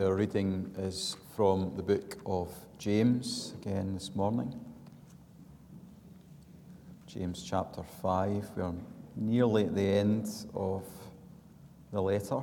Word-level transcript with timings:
Our 0.00 0.14
reading 0.14 0.72
is 0.78 1.16
from 1.34 1.74
the 1.74 1.82
book 1.82 2.18
of 2.24 2.54
James 2.78 3.54
again 3.60 3.94
this 3.94 4.14
morning. 4.14 4.54
James 7.08 7.42
chapter 7.42 7.82
5. 7.82 8.48
We're 8.54 8.74
nearly 9.16 9.64
at 9.64 9.74
the 9.74 9.82
end 9.82 10.28
of 10.54 10.84
the 11.90 12.00
letter. 12.00 12.42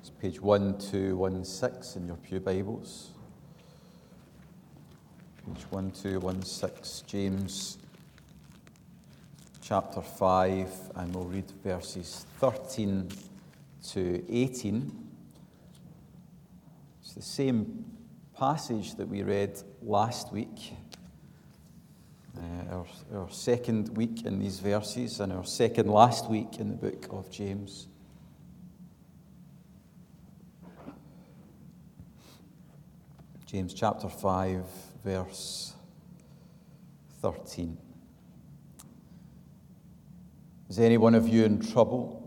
It's 0.00 0.10
page 0.20 0.40
1216 0.40 2.02
in 2.02 2.08
your 2.08 2.16
Pew 2.16 2.40
Bibles. 2.40 3.10
Page 5.46 5.64
1216, 5.70 7.06
James 7.06 7.78
chapter 9.60 10.00
5, 10.00 10.70
and 10.96 11.14
we'll 11.14 11.26
read 11.26 11.48
verses 11.62 12.26
13 12.40 13.08
to 13.90 14.24
18. 14.28 14.92
It's 17.00 17.12
the 17.14 17.22
same 17.22 17.84
passage 18.36 18.96
that 18.96 19.08
we 19.08 19.22
read 19.22 19.62
last 19.82 20.32
week, 20.32 20.74
uh, 22.36 22.74
our, 22.74 22.86
our 23.14 23.30
second 23.30 23.96
week 23.96 24.26
in 24.26 24.38
these 24.38 24.58
verses, 24.58 25.20
and 25.20 25.32
our 25.32 25.44
second 25.44 25.88
last 25.88 26.28
week 26.28 26.58
in 26.58 26.68
the 26.68 26.76
book 26.76 27.06
of 27.10 27.30
James. 27.30 27.86
James 33.46 33.72
chapter 33.72 34.08
5, 34.08 34.64
verse 35.04 35.74
13. 37.22 37.78
Is 40.68 40.80
any 40.80 40.98
one 40.98 41.14
of 41.14 41.28
you 41.28 41.44
in 41.44 41.60
trouble? 41.60 42.25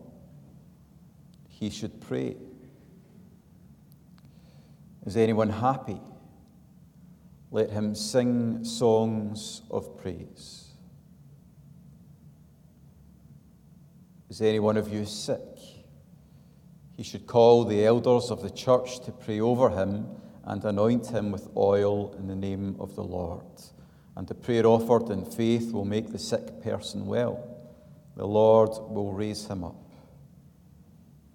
He 1.60 1.70
should 1.70 2.00
pray. 2.00 2.38
Is 5.06 5.18
anyone 5.18 5.50
happy? 5.50 6.00
Let 7.52 7.70
him 7.72 7.96
sing 7.96 8.64
songs 8.64 9.64
of 9.70 9.98
praise. 9.98 10.68
Is 14.30 14.42
any 14.42 14.60
one 14.60 14.78
of 14.78 14.94
you 14.94 15.06
sick? 15.06 15.42
He 16.96 17.04
should 17.04 17.26
call 17.26 17.66
the 17.66 17.86
elders 17.86 18.30
of 18.30 18.42
the 18.42 18.50
church 18.50 19.00
to 19.06 19.12
pray 19.12 19.40
over 19.40 19.70
him 19.70 20.08
and 20.46 20.64
anoint 20.64 21.08
him 21.08 21.32
with 21.32 21.50
oil 21.58 22.14
in 22.14 22.28
the 22.28 22.36
name 22.36 22.76
of 22.80 22.96
the 22.96 23.04
Lord. 23.04 23.44
And 24.16 24.28
the 24.28 24.36
prayer 24.36 24.66
offered 24.66 25.10
in 25.10 25.26
faith 25.26 25.72
will 25.72 25.86
make 25.86 26.12
the 26.12 26.20
sick 26.20 26.62
person 26.62 27.06
well 27.06 27.50
the 28.20 28.28
Lord 28.28 28.72
will 28.90 29.14
raise 29.14 29.48
him 29.48 29.64
up. 29.64 29.89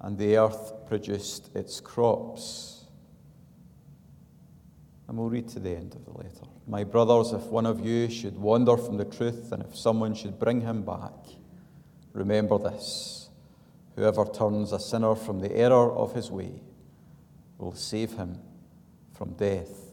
and 0.00 0.16
the 0.16 0.36
earth 0.36 0.72
produced 0.86 1.54
its 1.54 1.80
crops. 1.80 2.84
And 5.06 5.16
we'll 5.16 5.30
read 5.30 5.48
to 5.48 5.60
the 5.60 5.70
end 5.70 5.94
of 5.94 6.04
the 6.04 6.12
letter. 6.12 6.46
My 6.66 6.84
brothers, 6.84 7.32
if 7.32 7.42
one 7.44 7.66
of 7.66 7.84
you 7.84 8.10
should 8.10 8.36
wander 8.36 8.76
from 8.76 8.98
the 8.98 9.06
truth, 9.06 9.52
and 9.52 9.62
if 9.62 9.76
someone 9.76 10.14
should 10.14 10.38
bring 10.38 10.60
him 10.60 10.82
back, 10.82 11.14
remember 12.12 12.58
this 12.58 13.28
whoever 13.96 14.24
turns 14.26 14.72
a 14.72 14.78
sinner 14.78 15.14
from 15.14 15.40
the 15.40 15.50
error 15.56 15.90
of 15.92 16.14
his 16.14 16.30
way 16.30 16.62
will 17.56 17.74
save 17.74 18.12
him 18.12 18.38
from 19.12 19.32
death 19.32 19.92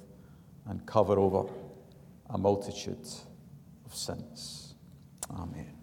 and 0.68 0.86
cover 0.86 1.18
over 1.18 1.50
a 2.30 2.38
multitude 2.38 3.08
of 3.86 3.96
sins. 3.96 4.76
Amen. 5.32 5.74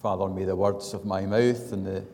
Father, 0.00 0.28
may 0.28 0.44
the 0.44 0.56
words 0.56 0.94
of 0.94 1.04
my 1.04 1.26
mouth 1.26 1.72
and 1.72 1.86
the 1.86 2.04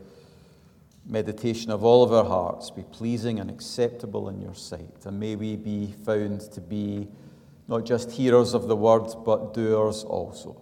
meditation 1.11 1.73
of 1.73 1.83
all 1.83 2.05
of 2.05 2.13
our 2.13 2.25
hearts 2.25 2.71
be 2.71 2.85
pleasing 2.85 3.41
and 3.41 3.51
acceptable 3.51 4.29
in 4.29 4.41
your 4.41 4.55
sight. 4.55 5.05
And 5.05 5.19
may 5.19 5.35
we 5.35 5.57
be 5.57 5.93
found 6.05 6.41
to 6.53 6.61
be 6.61 7.09
not 7.67 7.85
just 7.85 8.13
hearers 8.13 8.55
of 8.55 8.69
the 8.69 8.77
word, 8.77 9.13
but 9.25 9.53
doers 9.53 10.05
also. 10.05 10.57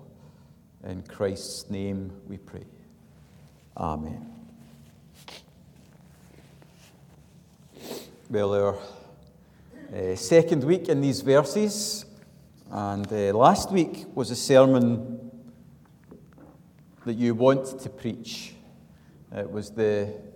In 0.85 1.03
Christ's 1.03 1.69
name 1.71 2.13
we 2.27 2.39
pray. 2.39 2.65
Amen. 3.77 4.33
Well, 8.31 8.55
our 8.55 8.79
uh, 9.95 10.17
second 10.17 10.65
week 10.65 10.89
in 10.89 11.01
these 11.01 11.21
verses, 11.21 12.05
and 12.71 13.07
uh, 13.11 13.37
last 13.37 13.71
week 13.71 14.05
was 14.15 14.31
a 14.31 14.37
sermon 14.37 15.31
that 17.05 17.15
you 17.15 17.35
want 17.35 17.81
to 17.81 17.89
preach. 17.89 18.55
It 19.35 19.51
was 19.51 19.71
the 19.71 20.28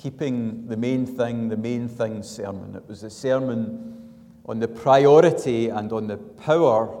keeping 0.00 0.66
the 0.66 0.76
main 0.76 1.06
thing, 1.06 1.48
the 1.48 1.56
main 1.56 1.88
thing 1.88 2.22
sermon. 2.22 2.74
It 2.76 2.88
was 2.88 3.02
a 3.02 3.10
sermon 3.10 4.10
on 4.46 4.58
the 4.58 4.68
priority 4.68 5.68
and 5.68 5.92
on 5.92 6.06
the 6.06 6.16
power 6.16 6.96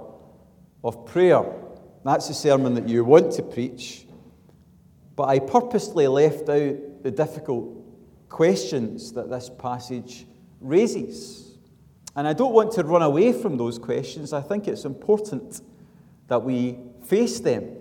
of 0.84 1.06
prayer. 1.06 1.44
That's 2.04 2.28
the 2.28 2.34
sermon 2.34 2.74
that 2.74 2.88
you 2.88 3.04
want 3.04 3.32
to 3.32 3.42
preach. 3.42 4.06
But 5.16 5.28
I 5.28 5.38
purposely 5.38 6.08
left 6.08 6.48
out 6.48 7.02
the 7.02 7.10
difficult 7.10 7.68
questions 8.28 9.12
that 9.12 9.30
this 9.30 9.50
passage 9.50 10.26
raises. 10.60 11.58
And 12.16 12.26
I 12.26 12.32
don't 12.32 12.52
want 12.52 12.72
to 12.72 12.84
run 12.84 13.02
away 13.02 13.32
from 13.32 13.56
those 13.56 13.78
questions. 13.78 14.32
I 14.32 14.40
think 14.40 14.68
it's 14.68 14.84
important 14.84 15.60
that 16.28 16.42
we 16.42 16.78
face 17.06 17.40
them 17.40 17.76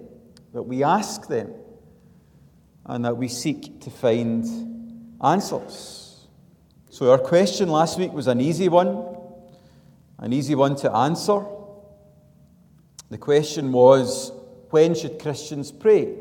that 0.54 0.64
we 0.64 0.84
ask 0.84 1.28
them, 1.28 1.54
and 2.86 3.06
that 3.06 3.16
we 3.18 3.28
seek 3.28 3.82
to 3.82 3.90
find 3.92 4.79
answers. 5.24 6.28
So, 6.90 7.12
our 7.12 7.18
question 7.18 7.70
last 7.70 7.98
week 7.98 8.12
was 8.12 8.28
an 8.28 8.42
easy 8.42 8.68
one, 8.68 9.06
an 10.18 10.34
easy 10.34 10.56
one 10.56 10.76
to 10.78 10.92
answer. 10.92 11.46
The 13.10 13.18
question 13.18 13.72
was 13.72 14.32
when 14.70 14.94
should 14.96 15.20
Christians 15.20 15.72
pray? 15.72 16.16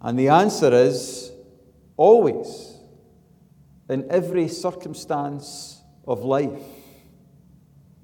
And 0.00 0.18
the 0.18 0.28
answer 0.28 0.72
is 0.72 1.32
always, 1.96 2.76
in 3.88 4.06
every 4.10 4.48
circumstance 4.48 5.80
of 6.06 6.24
life, 6.24 6.62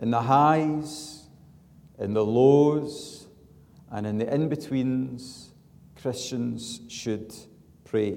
in 0.00 0.10
the 0.10 0.22
highs, 0.22 1.26
in 1.98 2.14
the 2.14 2.24
lows, 2.24 3.26
and 3.90 4.06
in 4.06 4.18
the 4.18 4.34
in 4.34 4.48
betweens, 4.48 5.50
Christians 6.00 6.80
should 6.88 7.32
pray. 7.84 8.16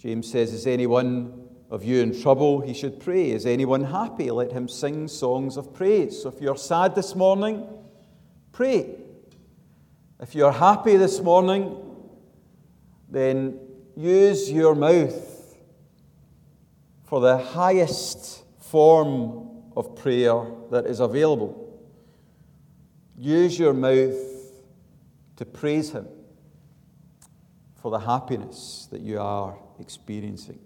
James 0.00 0.30
says, 0.30 0.54
Is 0.54 0.66
anyone 0.66 1.46
of 1.68 1.84
you 1.84 2.00
in 2.00 2.18
trouble? 2.18 2.62
He 2.62 2.72
should 2.72 3.00
pray. 3.00 3.32
Is 3.32 3.44
anyone 3.44 3.84
happy? 3.84 4.30
Let 4.30 4.50
him 4.50 4.66
sing 4.66 5.08
songs 5.08 5.58
of 5.58 5.74
praise. 5.74 6.22
So 6.22 6.30
if 6.30 6.40
you're 6.40 6.56
sad 6.56 6.94
this 6.94 7.14
morning, 7.14 7.68
pray. 8.50 8.96
If 10.18 10.34
you're 10.34 10.52
happy 10.52 10.96
this 10.96 11.20
morning, 11.20 11.76
then 13.10 13.60
use 13.94 14.50
your 14.50 14.74
mouth 14.74 15.58
for 17.04 17.20
the 17.20 17.36
highest 17.36 18.42
form 18.58 19.50
of 19.76 19.96
prayer 19.96 20.46
that 20.70 20.86
is 20.86 21.00
available. 21.00 21.78
Use 23.18 23.58
your 23.58 23.74
mouth 23.74 24.16
to 25.36 25.44
praise 25.44 25.90
Him 25.90 26.08
for 27.82 27.90
the 27.90 27.98
happiness 27.98 28.88
that 28.90 29.02
you 29.02 29.20
are 29.20 29.58
experiencing. 29.80 30.58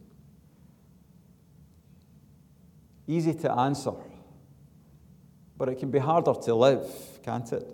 Easy 3.06 3.34
to 3.34 3.52
answer, 3.52 3.93
but 5.56 5.69
it 5.69 5.78
can 5.78 5.90
be 5.90 5.99
harder 5.99 6.34
to 6.34 6.55
live, 6.55 6.88
can't 7.22 7.52
it? 7.52 7.66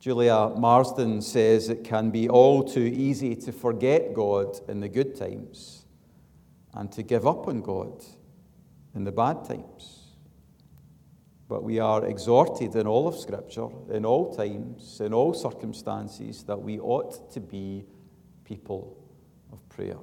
Julia 0.00 0.50
Marsden 0.56 1.20
says 1.22 1.68
it 1.68 1.84
can 1.84 2.10
be 2.10 2.28
all 2.28 2.62
too 2.62 2.80
easy 2.80 3.34
to 3.36 3.52
forget 3.52 4.14
God 4.14 4.58
in 4.68 4.80
the 4.80 4.88
good 4.88 5.16
times 5.16 5.84
and 6.74 6.90
to 6.92 7.02
give 7.02 7.26
up 7.26 7.48
on 7.48 7.62
God 7.62 8.04
in 8.94 9.04
the 9.04 9.12
bad 9.12 9.44
times. 9.44 10.16
But 11.48 11.64
we 11.64 11.78
are 11.78 12.04
exhorted 12.04 12.76
in 12.76 12.86
all 12.86 13.08
of 13.08 13.16
Scripture, 13.16 13.68
in 13.90 14.04
all 14.04 14.34
times, 14.34 15.00
in 15.00 15.14
all 15.14 15.32
circumstances, 15.32 16.44
that 16.44 16.60
we 16.60 16.78
ought 16.78 17.32
to 17.32 17.40
be 17.40 17.84
people 18.44 18.96
prayer. 19.78 19.98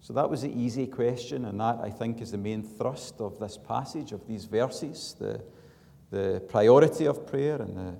So 0.00 0.12
that 0.12 0.30
was 0.30 0.42
the 0.42 0.52
easy 0.52 0.86
question, 0.86 1.46
and 1.46 1.58
that 1.58 1.80
I 1.82 1.90
think 1.90 2.20
is 2.20 2.30
the 2.30 2.38
main 2.38 2.62
thrust 2.62 3.20
of 3.20 3.40
this 3.40 3.58
passage, 3.58 4.12
of 4.12 4.24
these 4.28 4.44
verses 4.44 5.16
the, 5.18 5.42
the 6.10 6.40
priority 6.48 7.06
of 7.06 7.26
prayer 7.26 7.56
and 7.60 7.76
the 7.76 7.96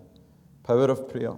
power 0.62 0.85
of 0.85 1.09
prayer. 1.09 1.35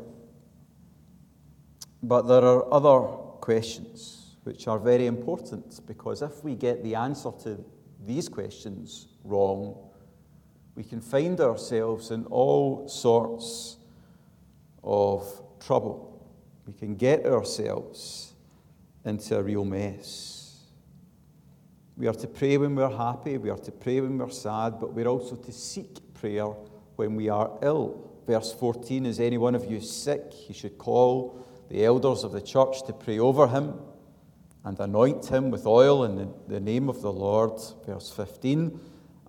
But 2.02 2.22
there 2.22 2.44
are 2.44 2.72
other 2.72 3.00
questions 3.40 4.36
which 4.44 4.68
are 4.68 4.78
very 4.78 5.06
important 5.06 5.80
because 5.86 6.20
if 6.20 6.44
we 6.44 6.54
get 6.54 6.82
the 6.82 6.94
answer 6.94 7.30
to 7.44 7.64
these 8.04 8.28
questions 8.28 9.08
wrong, 9.24 9.74
we 10.74 10.84
can 10.84 11.00
find 11.00 11.40
ourselves 11.40 12.10
in 12.10 12.26
all 12.26 12.88
sorts 12.88 13.78
of 14.84 15.24
trouble. 15.60 16.28
We 16.66 16.74
can 16.74 16.96
get 16.96 17.24
ourselves 17.24 18.31
into 19.04 19.36
a 19.36 19.42
real 19.42 19.64
mess. 19.64 20.56
We 21.96 22.06
are 22.06 22.14
to 22.14 22.26
pray 22.26 22.56
when 22.56 22.74
we're 22.74 22.96
happy, 22.96 23.38
we 23.38 23.50
are 23.50 23.58
to 23.58 23.72
pray 23.72 24.00
when 24.00 24.18
we're 24.18 24.30
sad, 24.30 24.80
but 24.80 24.92
we're 24.94 25.06
also 25.06 25.36
to 25.36 25.52
seek 25.52 26.14
prayer 26.14 26.46
when 26.96 27.16
we 27.16 27.28
are 27.28 27.50
ill. 27.62 28.10
Verse 28.26 28.52
14 28.52 29.06
Is 29.06 29.20
any 29.20 29.38
one 29.38 29.54
of 29.54 29.70
you 29.70 29.80
sick? 29.80 30.32
He 30.32 30.52
should 30.52 30.78
call 30.78 31.44
the 31.68 31.84
elders 31.84 32.24
of 32.24 32.32
the 32.32 32.40
church 32.40 32.84
to 32.86 32.92
pray 32.92 33.18
over 33.18 33.46
him 33.46 33.74
and 34.64 34.78
anoint 34.78 35.26
him 35.26 35.50
with 35.50 35.66
oil 35.66 36.04
in 36.04 36.16
the, 36.16 36.28
the 36.48 36.60
name 36.60 36.88
of 36.88 37.02
the 37.02 37.12
Lord. 37.12 37.60
Verse 37.86 38.10
15 38.10 38.78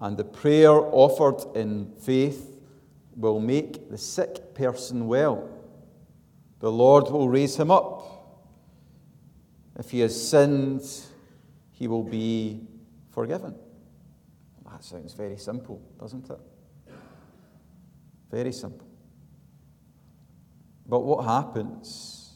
And 0.01 0.17
the 0.17 0.23
prayer 0.23 0.71
offered 0.71 1.43
in 1.55 1.91
faith 1.99 2.53
will 3.15 3.39
make 3.39 3.89
the 3.89 3.97
sick 3.97 4.53
person 4.55 5.07
well. 5.07 5.49
The 6.59 6.71
Lord 6.71 7.09
will 7.09 7.29
raise 7.29 7.55
him 7.57 7.71
up. 7.71 8.12
If 9.77 9.91
he 9.91 10.01
has 10.01 10.29
sinned, 10.29 10.83
he 11.71 11.87
will 11.87 12.03
be 12.03 12.61
forgiven. 13.11 13.55
That 14.69 14.83
sounds 14.83 15.13
very 15.13 15.37
simple, 15.37 15.81
doesn't 15.99 16.29
it? 16.29 16.39
Very 18.31 18.51
simple. 18.51 18.87
But 20.87 20.99
what 20.99 21.23
happens 21.25 22.33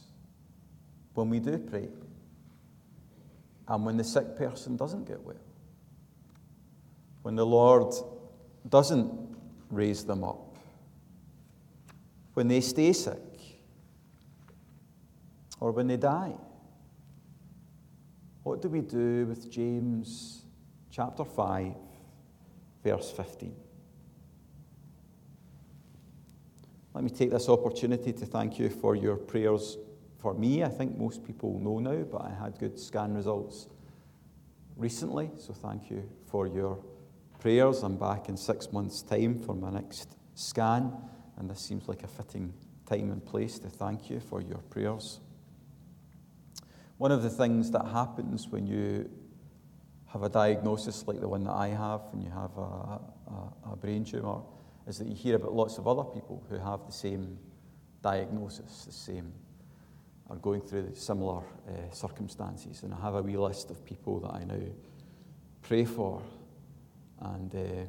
when 1.14 1.30
we 1.30 1.38
do 1.38 1.58
pray 1.58 1.88
and 3.66 3.84
when 3.84 3.96
the 3.96 4.04
sick 4.04 4.36
person 4.36 4.76
doesn't 4.76 5.06
get 5.06 5.22
well? 5.22 5.36
When 7.22 7.36
the 7.36 7.46
Lord 7.46 7.94
doesn't 8.68 9.12
raise 9.70 10.04
them 10.04 10.24
up? 10.24 10.56
When 12.34 12.48
they 12.48 12.60
stay 12.60 12.92
sick? 12.92 13.18
Or 15.60 15.72
when 15.72 15.88
they 15.88 15.96
die? 15.96 16.34
What 18.48 18.62
do 18.62 18.70
we 18.70 18.80
do 18.80 19.26
with 19.26 19.50
James 19.50 20.46
chapter 20.90 21.22
5, 21.22 21.74
verse 22.82 23.10
15? 23.10 23.54
Let 26.94 27.04
me 27.04 27.10
take 27.10 27.30
this 27.30 27.50
opportunity 27.50 28.14
to 28.14 28.24
thank 28.24 28.58
you 28.58 28.70
for 28.70 28.96
your 28.96 29.18
prayers 29.18 29.76
for 30.18 30.32
me. 30.32 30.64
I 30.64 30.70
think 30.70 30.96
most 30.96 31.26
people 31.26 31.58
know 31.58 31.78
now, 31.78 32.02
but 32.04 32.22
I 32.22 32.30
had 32.30 32.58
good 32.58 32.80
scan 32.80 33.12
results 33.12 33.68
recently, 34.78 35.30
so 35.36 35.52
thank 35.52 35.90
you 35.90 36.08
for 36.24 36.46
your 36.46 36.82
prayers. 37.40 37.82
I'm 37.82 37.98
back 37.98 38.30
in 38.30 38.38
six 38.38 38.72
months' 38.72 39.02
time 39.02 39.38
for 39.38 39.54
my 39.54 39.68
next 39.68 40.16
scan, 40.34 40.90
and 41.36 41.50
this 41.50 41.60
seems 41.60 41.86
like 41.86 42.02
a 42.02 42.08
fitting 42.08 42.54
time 42.86 43.12
and 43.12 43.22
place 43.22 43.58
to 43.58 43.68
thank 43.68 44.08
you 44.08 44.20
for 44.20 44.40
your 44.40 44.62
prayers. 44.70 45.20
One 46.98 47.12
of 47.12 47.22
the 47.22 47.30
things 47.30 47.70
that 47.70 47.86
happens 47.86 48.48
when 48.48 48.66
you 48.66 49.08
have 50.08 50.22
a 50.24 50.28
diagnosis 50.28 51.06
like 51.06 51.20
the 51.20 51.28
one 51.28 51.44
that 51.44 51.52
I 51.52 51.68
have, 51.68 52.02
and 52.12 52.22
you 52.22 52.30
have 52.30 52.56
a, 52.56 53.00
a, 53.30 53.72
a 53.72 53.76
brain 53.76 54.04
tumour, 54.04 54.42
is 54.86 54.98
that 54.98 55.06
you 55.06 55.14
hear 55.14 55.36
about 55.36 55.54
lots 55.54 55.78
of 55.78 55.86
other 55.86 56.02
people 56.02 56.42
who 56.48 56.58
have 56.58 56.86
the 56.86 56.92
same 56.92 57.38
diagnosis, 58.02 58.84
the 58.84 58.92
same, 58.92 59.32
are 60.28 60.36
going 60.36 60.60
through 60.60 60.94
similar 60.94 61.38
uh, 61.38 61.92
circumstances. 61.92 62.82
And 62.82 62.92
I 62.92 63.00
have 63.00 63.14
a 63.14 63.22
wee 63.22 63.36
list 63.36 63.70
of 63.70 63.84
people 63.84 64.20
that 64.20 64.34
I 64.34 64.44
now 64.44 64.60
pray 65.62 65.84
for. 65.84 66.20
And 67.20 67.54
uh, 67.54 67.86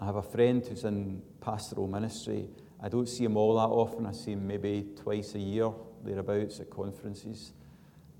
I 0.00 0.06
have 0.06 0.16
a 0.16 0.22
friend 0.22 0.64
who's 0.64 0.84
in 0.84 1.22
pastoral 1.40 1.88
ministry. 1.88 2.48
I 2.80 2.88
don't 2.88 3.08
see 3.08 3.24
him 3.24 3.36
all 3.36 3.56
that 3.56 3.68
often. 3.68 4.06
I 4.06 4.12
see 4.12 4.32
him 4.32 4.46
maybe 4.46 4.86
twice 4.96 5.34
a 5.34 5.40
year, 5.40 5.70
thereabouts, 6.04 6.60
at 6.60 6.70
conferences. 6.70 7.52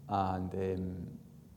And 0.09 0.55
um, 0.55 1.07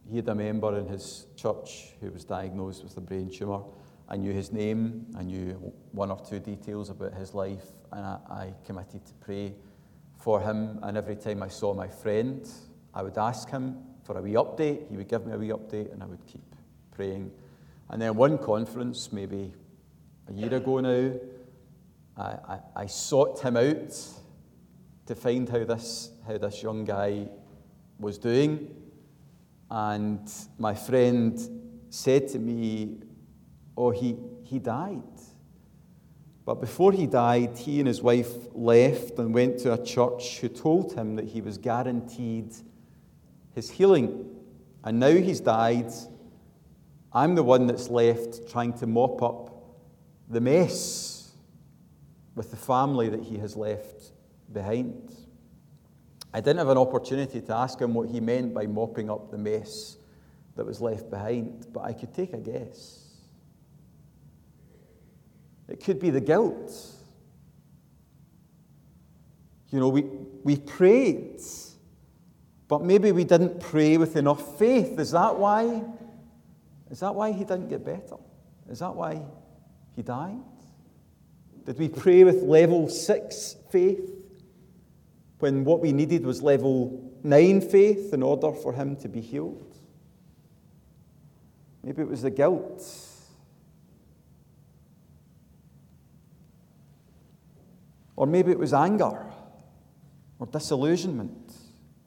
he 0.10 0.18
had 0.18 0.28
a 0.28 0.36
member 0.36 0.78
in 0.78 0.88
his 0.88 1.28
church 1.36 1.94
who 2.02 2.12
was 2.12 2.26
diagnosed 2.26 2.84
with 2.84 2.98
a 2.98 3.02
brain 3.02 3.30
tumour. 3.30 3.64
I 4.10 4.18
knew 4.18 4.34
his 4.34 4.52
name, 4.52 5.06
I 5.18 5.24
knew 5.24 5.74
one 5.94 6.12
or 6.12 6.20
two 6.20 6.40
details 6.40 6.90
about 6.90 7.14
his 7.14 7.34
life, 7.34 7.66
and 7.94 8.06
I, 8.06 8.18
I 8.30 8.54
committed 8.66 9.06
to 9.06 9.14
pray 9.22 9.54
for 10.18 10.42
him. 10.42 10.80
And 10.84 10.98
every 10.98 11.16
time 11.16 11.42
I 11.42 11.48
saw 11.48 11.74
my 11.74 11.88
friend, 11.88 12.46
I 12.94 13.04
would 13.04 13.18
ask 13.18 13.50
him 13.50 13.78
for 14.04 14.18
a 14.18 14.22
wee 14.22 14.34
update. 14.34 14.90
He 14.90 14.98
would 14.98 15.08
give 15.08 15.26
me 15.26 15.34
a 15.34 15.38
wee 15.38 15.50
update, 15.50 15.94
and 15.94 16.04
I 16.04 16.08
would 16.08 16.26
keep 16.26 16.44
praying. 16.92 17.32
And 17.90 18.02
then 18.02 18.16
one 18.16 18.38
conference, 18.38 19.14
maybe 19.14 19.54
a 20.28 20.34
year 20.34 20.54
ago 20.56 20.80
now, 20.82 21.14
I, 22.18 22.24
I, 22.24 22.60
I 22.76 22.86
sought 22.88 23.40
him 23.42 23.56
out 23.56 23.98
to 25.06 25.16
find 25.16 25.48
how 25.48 25.64
this, 25.64 26.12
how 26.28 26.38
this 26.38 26.62
young 26.62 26.84
guy 26.84 27.30
was 28.02 28.18
doing. 28.18 28.76
And 29.70 30.30
my 30.58 30.74
friend 30.74 31.40
said 31.90 32.28
to 32.30 32.40
me, 32.40 32.98
Oh, 33.78 33.92
he, 33.92 34.18
he 34.44 34.60
died. 34.60 35.02
But 36.44 36.56
before 36.56 36.92
he 36.92 37.08
died, 37.08 37.58
he 37.58 37.80
and 37.80 37.88
his 37.88 38.02
wife 38.02 38.34
left 38.54 39.18
and 39.20 39.34
went 39.34 39.60
to 39.60 39.74
a 39.74 39.84
church 39.84 40.40
who 40.40 40.50
told 40.50 40.94
him 40.94 41.16
that 41.16 41.26
he 41.26 41.40
was 41.40 41.58
guaranteed 41.58 42.54
his 43.54 43.70
healing. 43.70 44.26
And 44.84 45.00
now 45.00 45.12
he's 45.12 45.40
died. 45.40 45.92
I'm 47.14 47.36
the 47.36 47.44
one 47.44 47.68
that's 47.68 47.90
left 47.90 48.50
trying 48.52 48.74
to 48.80 48.88
mop 48.88 49.22
up 49.22 49.52
the 50.30 50.42
mess 50.42 51.32
with 52.36 52.50
the 52.50 52.58
family 52.58 53.10
that 53.10 53.22
he 53.22 53.38
has 53.38 53.56
left 53.56 54.12
behind. 54.52 55.14
I 56.34 56.40
didn't 56.40 56.60
have 56.60 56.70
an 56.70 56.78
opportunity 56.78 57.42
to 57.42 57.54
ask 57.54 57.80
him 57.80 57.94
what 57.94 58.10
he 58.10 58.20
meant 58.20 58.54
by 58.54 58.66
mopping 58.66 59.10
up 59.10 59.32
the 59.32 59.38
mess 59.38 59.98
that 60.56 60.66
was 60.66 60.80
left 60.80 61.10
behind, 61.10 61.68
but 61.74 61.82
I 61.82 61.94
could 61.94 62.14
take 62.14 62.34
a 62.34 62.38
guess. 62.38 63.00
It 65.68 65.84
could 65.84 66.00
be 66.00 66.10
the 66.10 66.22
guilt. 66.22 66.74
You 69.70 69.80
know, 69.80 69.90
we, 69.90 70.02
we 70.44 70.58
prayed, 70.58 71.42
but 72.68 72.82
maybe 72.82 73.12
we 73.12 73.24
didn't 73.24 73.60
pray 73.60 73.98
with 73.98 74.16
enough 74.16 74.60
faith. 74.60 75.00
Is 75.00 75.12
that 75.12 75.36
why? 75.36 75.84
Is 76.90 77.00
that 77.00 77.16
why 77.16 77.32
he 77.32 77.46
didn't 77.46 77.70
get 77.70 77.86
better? 77.86 78.18
Is 78.70 78.80
that 78.80 78.94
why 78.94 79.22
he 79.96 80.02
died? 80.02 80.42
Did 81.66 81.78
we 81.78 81.90
pray 81.90 82.24
with 82.24 82.44
level 82.44 82.90
six 82.90 83.56
faith? 83.70 84.21
When 85.42 85.64
what 85.64 85.82
we 85.82 85.92
needed 85.92 86.26
was 86.26 86.42
level 86.42 87.12
9 87.24 87.62
faith 87.62 88.14
in 88.14 88.24
order 88.24 88.52
for 88.52 88.74
him 88.74 88.96
to 88.98 89.10
be 89.10 89.22
healed. 89.22 89.76
Maybe 91.84 92.02
it 92.02 92.08
was 92.08 92.22
the 92.22 92.30
guilt. 92.30 92.84
Or 98.16 98.28
maybe 98.28 98.52
it 98.52 98.60
was 98.60 98.74
anger 98.74 99.26
or 100.38 100.48
disillusionment. 100.48 101.54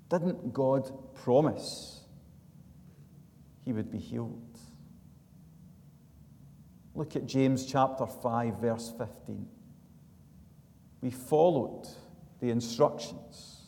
Didn't 0.09 0.53
God 0.53 0.93
promise 1.15 2.03
he 3.65 3.73
would 3.73 3.91
be 3.91 3.99
healed? 3.99 4.59
Look 6.95 7.17
at 7.17 7.27
James 7.27 7.67
chapter 7.67 8.07
5, 8.07 8.61
verse 8.61 8.93
15. 8.97 9.49
We 11.01 11.11
followed 11.11 11.89
the 12.45 12.51
instructions. 12.51 13.63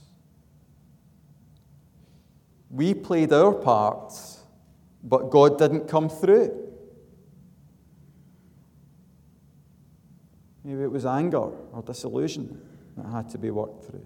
We 2.68 2.92
played 2.92 3.32
our 3.32 3.54
part, 3.54 4.12
but 5.02 5.30
God 5.30 5.58
didn't 5.58 5.88
come 5.88 6.10
through. 6.10 6.54
Maybe 10.62 10.82
it 10.82 10.90
was 10.90 11.06
anger 11.06 11.38
or 11.38 11.82
disillusion 11.86 12.60
that 12.98 13.06
had 13.06 13.30
to 13.30 13.38
be 13.38 13.50
worked 13.50 13.86
through. 13.86 14.04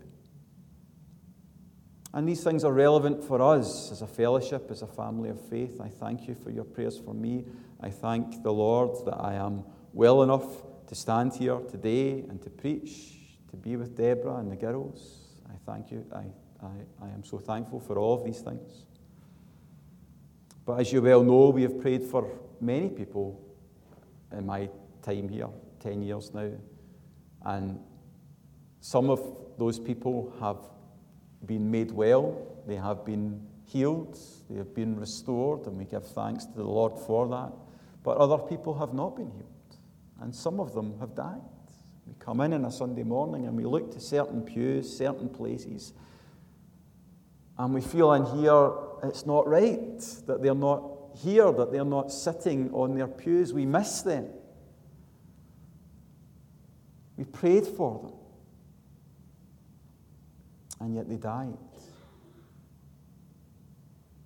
And 2.14 2.28
these 2.28 2.44
things 2.44 2.62
are 2.62 2.72
relevant 2.72 3.24
for 3.24 3.42
us 3.42 3.90
as 3.90 4.02
a 4.02 4.06
fellowship, 4.06 4.70
as 4.70 4.82
a 4.82 4.86
family 4.86 5.30
of 5.30 5.40
faith. 5.48 5.80
I 5.80 5.88
thank 5.88 6.28
you 6.28 6.34
for 6.34 6.50
your 6.50 6.64
prayers 6.64 6.98
for 6.98 7.14
me. 7.14 7.44
I 7.80 7.90
thank 7.90 8.42
the 8.44 8.52
Lord 8.52 9.04
that 9.06 9.16
I 9.18 9.34
am 9.34 9.64
well 9.92 10.22
enough 10.22 10.44
to 10.86 10.94
stand 10.94 11.32
here 11.34 11.58
today 11.70 12.24
and 12.28 12.40
to 12.42 12.50
preach, 12.50 13.19
to 13.50 13.56
be 13.56 13.76
with 13.76 13.96
Deborah 13.96 14.36
and 14.36 14.50
the 14.50 14.56
girls. 14.56 15.18
I 15.48 15.54
thank 15.66 15.90
you. 15.90 16.04
I, 16.14 16.24
I, 16.64 16.70
I 17.02 17.08
am 17.10 17.24
so 17.24 17.38
thankful 17.38 17.80
for 17.80 17.98
all 17.98 18.14
of 18.14 18.24
these 18.24 18.40
things. 18.40 18.86
But 20.64 20.80
as 20.80 20.92
you 20.92 21.02
well 21.02 21.22
know, 21.22 21.50
we 21.50 21.62
have 21.62 21.80
prayed 21.80 22.02
for 22.04 22.30
many 22.60 22.88
people 22.88 23.40
in 24.32 24.46
my 24.46 24.68
time 25.02 25.28
here, 25.28 25.48
10 25.80 26.02
years 26.02 26.32
now. 26.32 26.50
And 27.44 27.80
some 28.80 29.10
of 29.10 29.20
those 29.58 29.78
people 29.78 30.32
have 30.40 30.58
been 31.46 31.70
made 31.70 31.90
well, 31.90 32.46
they 32.66 32.76
have 32.76 33.04
been 33.04 33.46
healed, 33.66 34.18
they 34.48 34.56
have 34.56 34.74
been 34.74 34.98
restored, 34.98 35.66
and 35.66 35.76
we 35.76 35.84
give 35.84 36.06
thanks 36.08 36.44
to 36.46 36.52
the 36.56 36.64
Lord 36.64 36.98
for 37.06 37.26
that. 37.28 37.52
But 38.02 38.18
other 38.18 38.38
people 38.38 38.78
have 38.78 38.94
not 38.94 39.16
been 39.16 39.30
healed, 39.30 39.76
and 40.20 40.34
some 40.34 40.60
of 40.60 40.74
them 40.74 40.98
have 41.00 41.14
died. 41.14 41.40
We 42.06 42.14
come 42.18 42.40
in 42.40 42.52
on 42.52 42.64
a 42.64 42.72
Sunday 42.72 43.02
morning 43.02 43.46
and 43.46 43.56
we 43.56 43.64
look 43.64 43.92
to 43.92 44.00
certain 44.00 44.42
pews, 44.42 44.96
certain 44.96 45.28
places, 45.28 45.92
and 47.58 47.74
we 47.74 47.80
feel 47.80 48.12
in 48.14 48.24
here 48.24 48.72
it's 49.02 49.26
not 49.26 49.46
right 49.46 49.98
that 50.26 50.42
they're 50.42 50.54
not 50.54 50.82
here, 51.14 51.52
that 51.52 51.72
they're 51.72 51.84
not 51.84 52.12
sitting 52.12 52.72
on 52.72 52.94
their 52.94 53.06
pews. 53.06 53.52
We 53.52 53.66
miss 53.66 54.02
them. 54.02 54.28
We 57.16 57.24
prayed 57.24 57.66
for 57.66 58.00
them. 58.00 58.12
And 60.80 60.94
yet 60.94 61.08
they 61.08 61.16
died. 61.16 61.58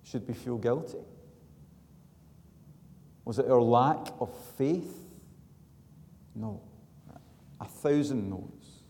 Should 0.03 0.27
we 0.27 0.33
feel 0.33 0.57
guilty? 0.57 1.03
Was 3.25 3.39
it 3.39 3.49
our 3.49 3.61
lack 3.61 4.13
of 4.21 4.33
faith? 4.57 4.95
No. 6.35 6.61
A 7.59 7.65
thousand 7.65 8.29
no's. 8.29 8.83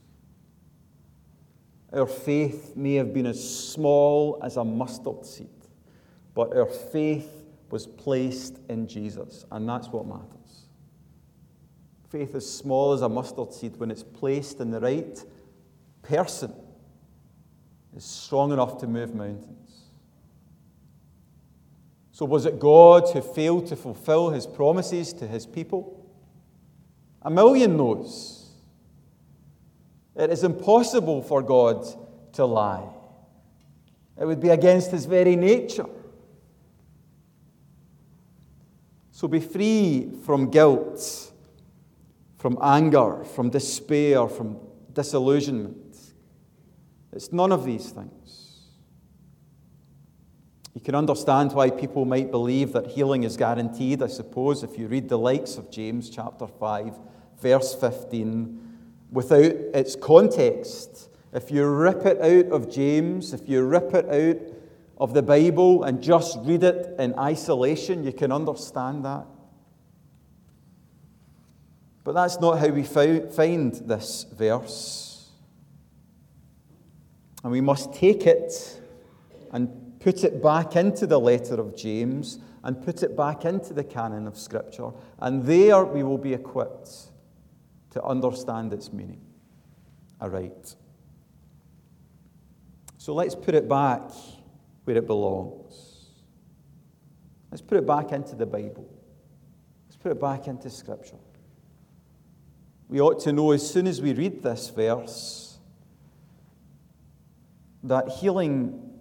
Our 1.93 2.07
faith 2.07 2.75
may 2.75 2.95
have 2.95 3.13
been 3.13 3.25
as 3.25 3.69
small 3.69 4.39
as 4.43 4.57
a 4.57 4.63
mustard 4.63 5.25
seed, 5.25 5.48
but 6.34 6.55
our 6.55 6.65
faith 6.65 7.45
was 7.69 7.88
placed 7.88 8.60
in 8.69 8.88
Jesus, 8.88 9.45
and 9.51 9.67
that's 9.67 9.88
what 9.88 10.05
matters. 10.05 10.67
Faith 12.10 12.36
is 12.36 12.50
small 12.50 12.93
as 12.93 13.01
a 13.01 13.10
mustard 13.10 13.53
seed 13.53 13.77
when 13.77 13.91
it's 13.91 14.03
placed 14.03 14.60
in 14.60 14.72
the 14.72 14.79
right 14.79 15.24
person 16.01 16.53
is 17.95 18.03
strong 18.03 18.51
enough 18.51 18.77
to 18.79 18.88
move 18.88 19.15
mountains. 19.15 19.86
So, 22.12 22.25
was 22.25 22.45
it 22.45 22.60
God 22.60 23.10
who 23.12 23.22
failed 23.22 23.67
to 23.67 23.75
fulfill 23.75 24.29
his 24.29 24.48
promises 24.48 25.12
to 25.13 25.27
his 25.27 25.45
people? 25.45 26.05
A 27.22 27.29
million 27.29 27.75
no's. 27.75 28.44
It 30.15 30.31
is 30.31 30.43
impossible 30.43 31.22
for 31.22 31.41
God 31.41 31.86
to 32.34 32.45
lie, 32.45 32.88
it 34.19 34.25
would 34.25 34.39
be 34.39 34.50
against 34.50 34.91
his 34.91 35.05
very 35.05 35.36
nature. 35.36 35.88
So, 39.12 39.29
be 39.29 39.39
free 39.39 40.12
from 40.25 40.51
guilt, 40.51 41.31
from 42.38 42.57
anger, 42.62 43.24
from 43.24 43.50
despair, 43.50 44.27
from 44.27 44.57
disillusionment. 44.91 45.98
It's 47.13 47.31
none 47.31 47.53
of 47.53 47.63
these 47.63 47.91
things. 47.91 48.36
You 50.74 50.81
can 50.81 50.95
understand 50.95 51.53
why 51.53 51.69
people 51.69 52.03
might 52.03 52.29
believe 52.29 52.74
that 52.74 52.88
healing 52.88 53.24
is 53.24 53.38
guaranteed, 53.38 54.03
I 54.03 54.07
suppose, 54.07 54.63
if 54.63 54.77
you 54.77 54.88
read 54.88 55.07
the 55.07 55.17
likes 55.17 55.55
of 55.55 55.72
James 55.72 56.10
chapter 56.10 56.45
5, 56.45 57.00
verse 57.39 57.74
15, 57.74 58.64
without 59.15 59.45
its 59.74 59.95
context. 59.95 61.10
If 61.34 61.50
you 61.50 61.65
rip 61.65 62.05
it 62.05 62.22
out 62.22 62.51
of 62.51 62.69
James, 62.69 63.34
if 63.34 63.48
you 63.48 63.63
rip 63.63 63.93
it 63.93 64.05
out 64.10 64.53
of 64.98 65.13
the 65.13 65.24
Bible 65.24 65.84
and 65.84 66.03
just 66.03 66.38
read 66.41 66.63
it 66.63 66.93
in 67.00 67.17
isolation, 67.17 68.03
you 68.03 68.12
can 68.12 68.31
understand 68.31 69.05
that. 69.05 69.25
But 72.03 72.13
that's 72.13 72.39
not 72.41 72.60
how 72.60 72.67
we 72.67 72.84
find 72.84 73.74
this 73.74 74.25
verse. 74.31 75.29
And 77.41 77.51
we 77.51 77.62
must 77.62 77.93
take 77.93 78.27
it 78.27 78.81
and 79.51 79.98
put 80.01 80.25
it 80.25 80.43
back 80.43 80.75
into 80.75 81.07
the 81.07 81.19
letter 81.19 81.55
of 81.55 81.75
James 81.75 82.39
and 82.63 82.84
put 82.84 83.01
it 83.01 83.15
back 83.15 83.45
into 83.45 83.74
the 83.74 83.84
canon 83.84 84.27
of 84.27 84.38
Scripture. 84.38 84.89
And 85.19 85.45
there 85.45 85.86
we 85.86 86.03
will 86.03 86.17
be 86.17 86.34
equipped 86.34 87.12
to 87.95 88.03
understand 88.03 88.73
its 88.73 88.91
meaning 88.91 89.21
aright. 90.19 90.75
So 92.97 93.13
let's 93.13 93.35
put 93.35 93.55
it 93.55 93.69
back 93.69 94.01
where 94.83 94.97
it 94.97 95.07
belongs. 95.07 96.09
Let's 97.49 97.61
put 97.61 97.77
it 97.77 97.87
back 97.87 98.11
into 98.11 98.35
the 98.35 98.45
Bible. 98.45 98.85
Let's 99.85 99.95
put 99.95 100.11
it 100.11 100.19
back 100.19 100.47
into 100.47 100.69
Scripture. 100.69 101.15
We 102.89 102.99
ought 102.99 103.21
to 103.21 103.31
know 103.31 103.51
as 103.51 103.67
soon 103.67 103.87
as 103.87 104.01
we 104.01 104.11
read 104.11 104.43
this 104.43 104.69
verse 104.69 105.57
that 107.81 108.09
healing 108.09 108.91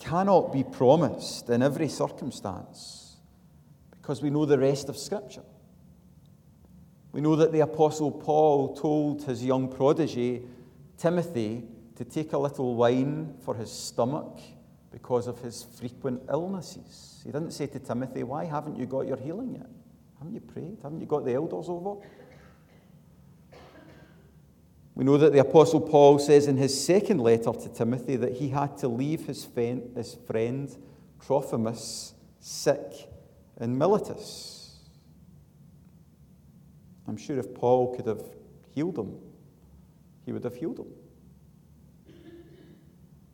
cannot 0.00 0.52
be 0.52 0.64
promised 0.64 1.48
in 1.50 1.62
every 1.62 1.88
circumstance 1.88 3.18
because 3.92 4.20
we 4.22 4.30
know 4.30 4.44
the 4.44 4.58
rest 4.58 4.88
of 4.88 4.96
Scripture. 4.96 5.44
We 7.12 7.20
know 7.20 7.36
that 7.36 7.52
the 7.52 7.60
Apostle 7.60 8.10
Paul 8.10 8.76
told 8.76 9.24
his 9.24 9.44
young 9.44 9.68
protege, 9.68 10.42
Timothy, 10.96 11.64
to 11.96 12.04
take 12.04 12.32
a 12.32 12.38
little 12.38 12.76
wine 12.76 13.34
for 13.44 13.54
his 13.54 13.70
stomach 13.70 14.38
because 14.92 15.26
of 15.26 15.40
his 15.40 15.62
frequent 15.62 16.22
illnesses. 16.28 17.20
He 17.24 17.32
didn't 17.32 17.50
say 17.50 17.66
to 17.66 17.78
Timothy, 17.78 18.22
Why 18.22 18.44
haven't 18.44 18.78
you 18.78 18.86
got 18.86 19.06
your 19.06 19.16
healing 19.16 19.54
yet? 19.54 19.68
Haven't 20.18 20.34
you 20.34 20.40
prayed? 20.40 20.78
Haven't 20.82 21.00
you 21.00 21.06
got 21.06 21.24
the 21.24 21.34
elders 21.34 21.66
over? 21.68 22.00
We 24.94 25.04
know 25.04 25.16
that 25.16 25.32
the 25.32 25.38
Apostle 25.38 25.80
Paul 25.80 26.18
says 26.18 26.46
in 26.46 26.56
his 26.56 26.84
second 26.84 27.18
letter 27.18 27.52
to 27.52 27.68
Timothy 27.72 28.16
that 28.16 28.32
he 28.32 28.50
had 28.50 28.76
to 28.78 28.88
leave 28.88 29.26
his 29.26 29.44
friend 29.44 30.76
Trophimus 31.24 32.12
sick 32.38 33.08
in 33.60 33.78
Miletus. 33.78 34.59
I'm 37.10 37.16
sure 37.16 37.40
if 37.40 37.52
Paul 37.54 37.96
could 37.96 38.06
have 38.06 38.22
healed 38.72 38.96
him, 38.96 39.16
he 40.24 40.30
would 40.30 40.44
have 40.44 40.54
healed 40.54 40.78
him. 40.78 40.86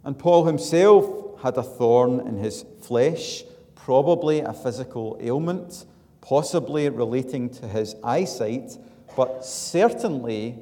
And 0.03 0.19
Paul 0.19 0.47
himself 0.47 1.39
had 1.43 1.59
a 1.59 1.63
thorn 1.63 2.27
in 2.27 2.39
his 2.39 2.65
flesh, 2.81 3.45
probably 3.75 4.41
a 4.41 4.55
physical 4.55 5.19
ailment, 5.21 5.85
possibly 6.23 6.89
relating 6.89 7.51
to 7.51 7.69
his 7.69 7.95
eyesight, 8.03 8.79
but 9.15 9.45
certainly 9.45 10.59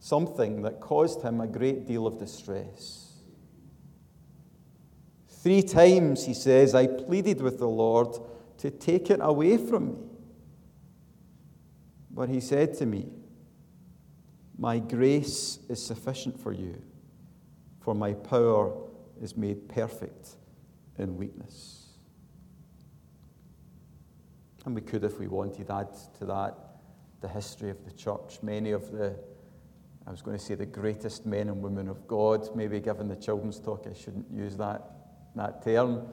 something 0.00 0.62
that 0.62 0.80
caused 0.80 1.20
him 1.20 1.42
a 1.42 1.46
great 1.46 1.86
deal 1.86 2.06
of 2.06 2.18
distress. 2.18 3.20
Three 5.28 5.62
times, 5.62 6.24
he 6.24 6.32
says, 6.32 6.74
I 6.74 6.86
pleaded 6.86 7.42
with 7.42 7.58
the 7.58 7.68
Lord 7.68 8.16
to 8.56 8.70
take 8.70 9.10
it 9.10 9.20
away 9.20 9.58
from 9.58 9.88
me. 9.88 10.15
But 12.16 12.30
he 12.30 12.40
said 12.40 12.72
to 12.78 12.86
me, 12.86 13.06
My 14.56 14.78
grace 14.78 15.58
is 15.68 15.84
sufficient 15.84 16.40
for 16.40 16.50
you, 16.50 16.82
for 17.80 17.94
my 17.94 18.14
power 18.14 18.74
is 19.20 19.36
made 19.36 19.68
perfect 19.68 20.30
in 20.98 21.18
weakness. 21.18 21.84
And 24.64 24.74
we 24.74 24.80
could, 24.80 25.04
if 25.04 25.20
we 25.20 25.28
wanted, 25.28 25.70
add 25.70 25.88
to 26.18 26.24
that 26.24 26.56
the 27.20 27.28
history 27.28 27.68
of 27.68 27.84
the 27.84 27.92
church. 27.92 28.38
Many 28.42 28.72
of 28.72 28.90
the 28.90 29.14
I 30.06 30.10
was 30.12 30.22
going 30.22 30.38
to 30.38 30.42
say 30.42 30.54
the 30.54 30.66
greatest 30.66 31.26
men 31.26 31.48
and 31.48 31.60
women 31.60 31.88
of 31.88 32.06
God. 32.06 32.54
Maybe 32.54 32.78
given 32.78 33.08
the 33.08 33.16
children's 33.16 33.58
talk, 33.58 33.86
I 33.90 33.92
shouldn't 33.92 34.30
use 34.32 34.56
that, 34.56 34.82
that 35.34 35.64
term. 35.64 36.06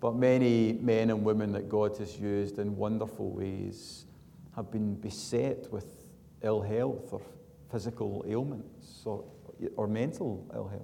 But 0.00 0.14
many 0.14 0.74
men 0.74 1.08
and 1.08 1.24
women 1.24 1.52
that 1.52 1.68
God 1.68 1.96
has 1.96 2.18
used 2.18 2.58
in 2.58 2.76
wonderful 2.76 3.30
ways 3.30 4.04
have 4.58 4.72
been 4.72 4.96
beset 4.96 5.72
with 5.72 5.86
ill 6.42 6.60
health 6.60 7.12
or 7.12 7.22
physical 7.70 8.24
ailments 8.28 9.02
or, 9.04 9.22
or 9.76 9.86
mental 9.86 10.44
ill 10.52 10.66
health. 10.66 10.82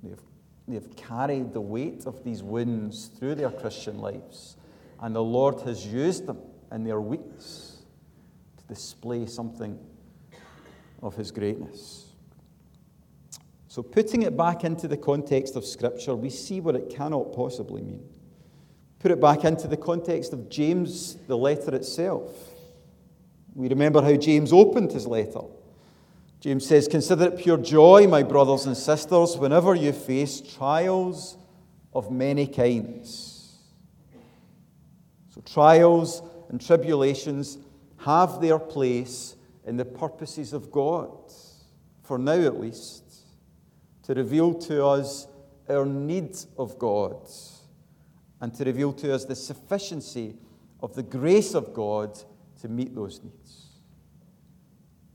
They've, 0.00 0.20
they've 0.68 0.96
carried 0.96 1.52
the 1.52 1.60
weight 1.60 2.06
of 2.06 2.22
these 2.22 2.40
wounds 2.40 3.06
through 3.18 3.34
their 3.34 3.50
Christian 3.50 3.98
lives, 3.98 4.56
and 5.00 5.12
the 5.12 5.24
Lord 5.24 5.60
has 5.62 5.84
used 5.84 6.26
them 6.26 6.38
in 6.70 6.84
their 6.84 7.00
weakness 7.00 7.82
to 8.58 8.64
display 8.72 9.26
something 9.26 9.76
of 11.02 11.16
his 11.16 11.32
greatness. 11.32 12.12
So, 13.66 13.82
putting 13.82 14.22
it 14.22 14.36
back 14.36 14.62
into 14.62 14.86
the 14.86 14.96
context 14.96 15.56
of 15.56 15.64
Scripture, 15.64 16.14
we 16.14 16.30
see 16.30 16.60
what 16.60 16.76
it 16.76 16.90
cannot 16.90 17.32
possibly 17.32 17.82
mean. 17.82 18.08
Put 19.00 19.10
it 19.10 19.20
back 19.20 19.44
into 19.44 19.66
the 19.66 19.78
context 19.78 20.34
of 20.34 20.50
James, 20.50 21.14
the 21.26 21.36
letter 21.36 21.74
itself. 21.74 22.30
We 23.54 23.68
remember 23.68 24.02
how 24.02 24.14
James 24.14 24.52
opened 24.52 24.92
his 24.92 25.06
letter. 25.06 25.40
James 26.40 26.66
says, 26.66 26.86
Consider 26.86 27.24
it 27.24 27.38
pure 27.38 27.56
joy, 27.56 28.06
my 28.06 28.22
brothers 28.22 28.66
and 28.66 28.76
sisters, 28.76 29.38
whenever 29.38 29.74
you 29.74 29.92
face 29.92 30.42
trials 30.42 31.38
of 31.94 32.10
many 32.10 32.46
kinds. 32.46 33.56
So, 35.34 35.40
trials 35.40 36.22
and 36.50 36.60
tribulations 36.60 37.56
have 37.98 38.42
their 38.42 38.58
place 38.58 39.34
in 39.64 39.78
the 39.78 39.84
purposes 39.86 40.52
of 40.52 40.70
God, 40.70 41.10
for 42.02 42.18
now 42.18 42.32
at 42.32 42.60
least, 42.60 43.04
to 44.02 44.14
reveal 44.14 44.54
to 44.54 44.84
us 44.84 45.26
our 45.70 45.86
need 45.86 46.36
of 46.58 46.78
God 46.78 47.16
and 48.40 48.54
to 48.54 48.64
reveal 48.64 48.92
to 48.94 49.14
us 49.14 49.24
the 49.24 49.34
sufficiency 49.34 50.36
of 50.82 50.94
the 50.94 51.02
grace 51.02 51.54
of 51.54 51.74
God 51.74 52.18
to 52.60 52.68
meet 52.68 52.94
those 52.94 53.20
needs. 53.22 53.66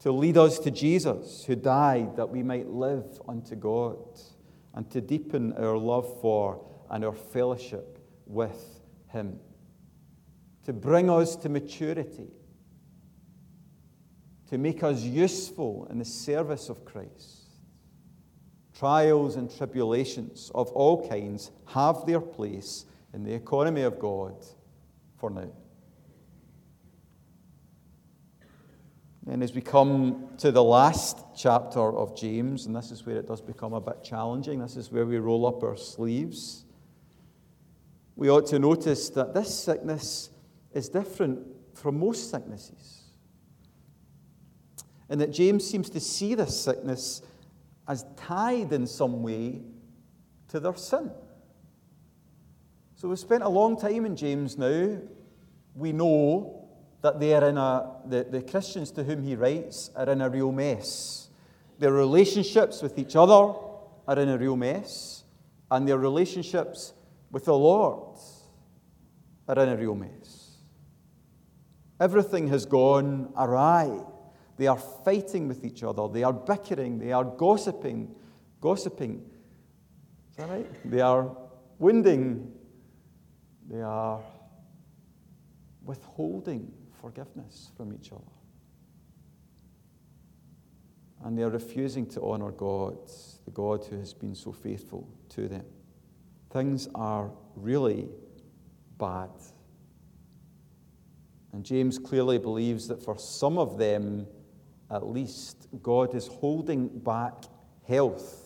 To 0.01 0.11
lead 0.11 0.37
us 0.37 0.59
to 0.59 0.71
Jesus, 0.71 1.43
who 1.45 1.55
died 1.55 2.15
that 2.17 2.29
we 2.29 2.43
might 2.43 2.67
live 2.67 3.19
unto 3.27 3.55
God, 3.55 3.97
and 4.75 4.89
to 4.91 5.01
deepen 5.01 5.53
our 5.53 5.77
love 5.77 6.21
for 6.21 6.63
and 6.91 7.03
our 7.03 7.15
fellowship 7.15 7.97
with 8.27 8.81
Him. 9.07 9.39
To 10.65 10.73
bring 10.73 11.09
us 11.09 11.35
to 11.37 11.49
maturity, 11.49 12.29
to 14.49 14.57
make 14.59 14.83
us 14.83 15.01
useful 15.01 15.87
in 15.89 15.97
the 15.97 16.05
service 16.05 16.69
of 16.69 16.85
Christ. 16.85 17.41
Trials 18.77 19.37
and 19.37 19.55
tribulations 19.55 20.51
of 20.53 20.69
all 20.73 21.07
kinds 21.07 21.49
have 21.67 22.05
their 22.05 22.21
place 22.21 22.85
in 23.15 23.23
the 23.23 23.33
economy 23.33 23.83
of 23.83 23.97
God 23.97 24.45
for 25.17 25.29
now. 25.29 25.49
And 29.27 29.41
as 29.41 29.53
we 29.53 29.61
come 29.61 30.27
to 30.37 30.51
the 30.51 30.63
last 30.63 31.19
chapter 31.35 31.79
of 31.79 32.15
James, 32.15 32.65
and 32.65 32.75
this 32.75 32.91
is 32.91 33.05
where 33.05 33.15
it 33.15 33.25
does 33.25 33.41
become 33.41 33.73
a 33.73 33.79
bit 33.79 34.03
challenging, 34.03 34.59
this 34.59 34.75
is 34.75 34.91
where 34.91 35.05
we 35.05 35.17
roll 35.17 35.47
up 35.47 35.63
our 35.63 35.77
sleeves, 35.77 36.65
we 38.17 38.29
ought 38.29 38.45
to 38.47 38.59
notice 38.59 39.09
that 39.11 39.33
this 39.33 39.57
sickness 39.57 40.29
is 40.73 40.89
different 40.89 41.39
from 41.73 41.97
most 41.97 42.29
sicknesses. 42.29 43.03
And 45.07 45.21
that 45.21 45.31
James 45.31 45.65
seems 45.65 45.89
to 45.91 46.01
see 46.01 46.35
this 46.35 46.59
sickness 46.59 47.21
as 47.87 48.05
tied 48.17 48.73
in 48.73 48.85
some 48.85 49.23
way 49.23 49.61
to 50.49 50.59
their 50.59 50.75
sin. 50.75 51.11
So 52.97 53.09
we've 53.09 53.19
spent 53.19 53.43
a 53.43 53.49
long 53.49 53.77
time 53.77 54.05
in 54.05 54.15
James 54.15 54.57
now. 54.57 54.97
We 55.75 55.91
know 55.91 56.69
that 57.01 57.19
they 57.19 57.33
are 57.33 57.49
in 57.49 57.57
a, 57.57 57.91
the, 58.05 58.23
the 58.23 58.41
Christians 58.41 58.89
to 58.91 59.03
whom 59.03 59.21
he 59.21 59.35
writes 59.35 59.91
are 59.95 60.09
in 60.09 60.21
a 60.21 60.29
real 60.29 60.53
mess. 60.53 61.27
Their 61.77 61.91
relationships 61.91 62.81
with 62.81 62.97
each 62.97 63.17
other 63.17 63.53
are 64.07 64.17
in 64.17 64.29
a 64.29 64.37
real 64.37 64.55
mess, 64.55 65.25
and 65.69 65.85
their 65.85 65.97
relationships 65.97 66.93
with 67.31 67.45
the 67.45 67.53
Lord 67.53 68.17
are 69.49 69.59
in 69.59 69.69
a 69.69 69.75
real 69.75 69.95
mess. 69.95 70.57
Everything 71.99 72.47
has 72.47 72.65
gone 72.65 73.33
awry. 73.37 73.99
They 74.55 74.67
are 74.67 74.77
fighting 74.77 75.49
with 75.49 75.65
each 75.65 75.83
other. 75.83 76.07
They 76.07 76.23
are 76.23 76.31
bickering. 76.31 76.97
They 76.97 77.11
are 77.11 77.25
gossiping. 77.25 78.15
Gossiping. 78.61 79.21
Is 80.31 80.37
that 80.37 80.49
right? 80.49 80.89
They 80.89 81.01
are 81.01 81.35
wounding. 81.77 82.53
They 83.69 83.81
are 83.81 84.21
withholding 85.83 86.71
forgiveness 87.01 87.71
from 87.75 87.93
each 87.93 88.11
other. 88.11 88.21
And 91.23 91.37
they 91.37 91.43
are 91.43 91.49
refusing 91.49 92.05
to 92.07 92.21
honor 92.21 92.51
God, 92.51 92.97
the 93.45 93.51
God 93.51 93.85
who 93.85 93.97
has 93.97 94.13
been 94.13 94.35
so 94.35 94.51
faithful 94.51 95.07
to 95.29 95.47
them. 95.47 95.65
Things 96.51 96.87
are 96.93 97.31
really 97.55 98.07
bad. 98.97 99.29
And 101.51 101.63
James 101.63 101.97
clearly 101.97 102.37
believes 102.37 102.87
that 102.89 103.01
for 103.01 103.17
some 103.17 103.57
of 103.57 103.77
them, 103.77 104.27
at 104.91 105.07
least, 105.07 105.67
God 105.81 106.13
is 106.13 106.27
holding 106.27 106.87
back 106.87 107.45
health 107.87 108.43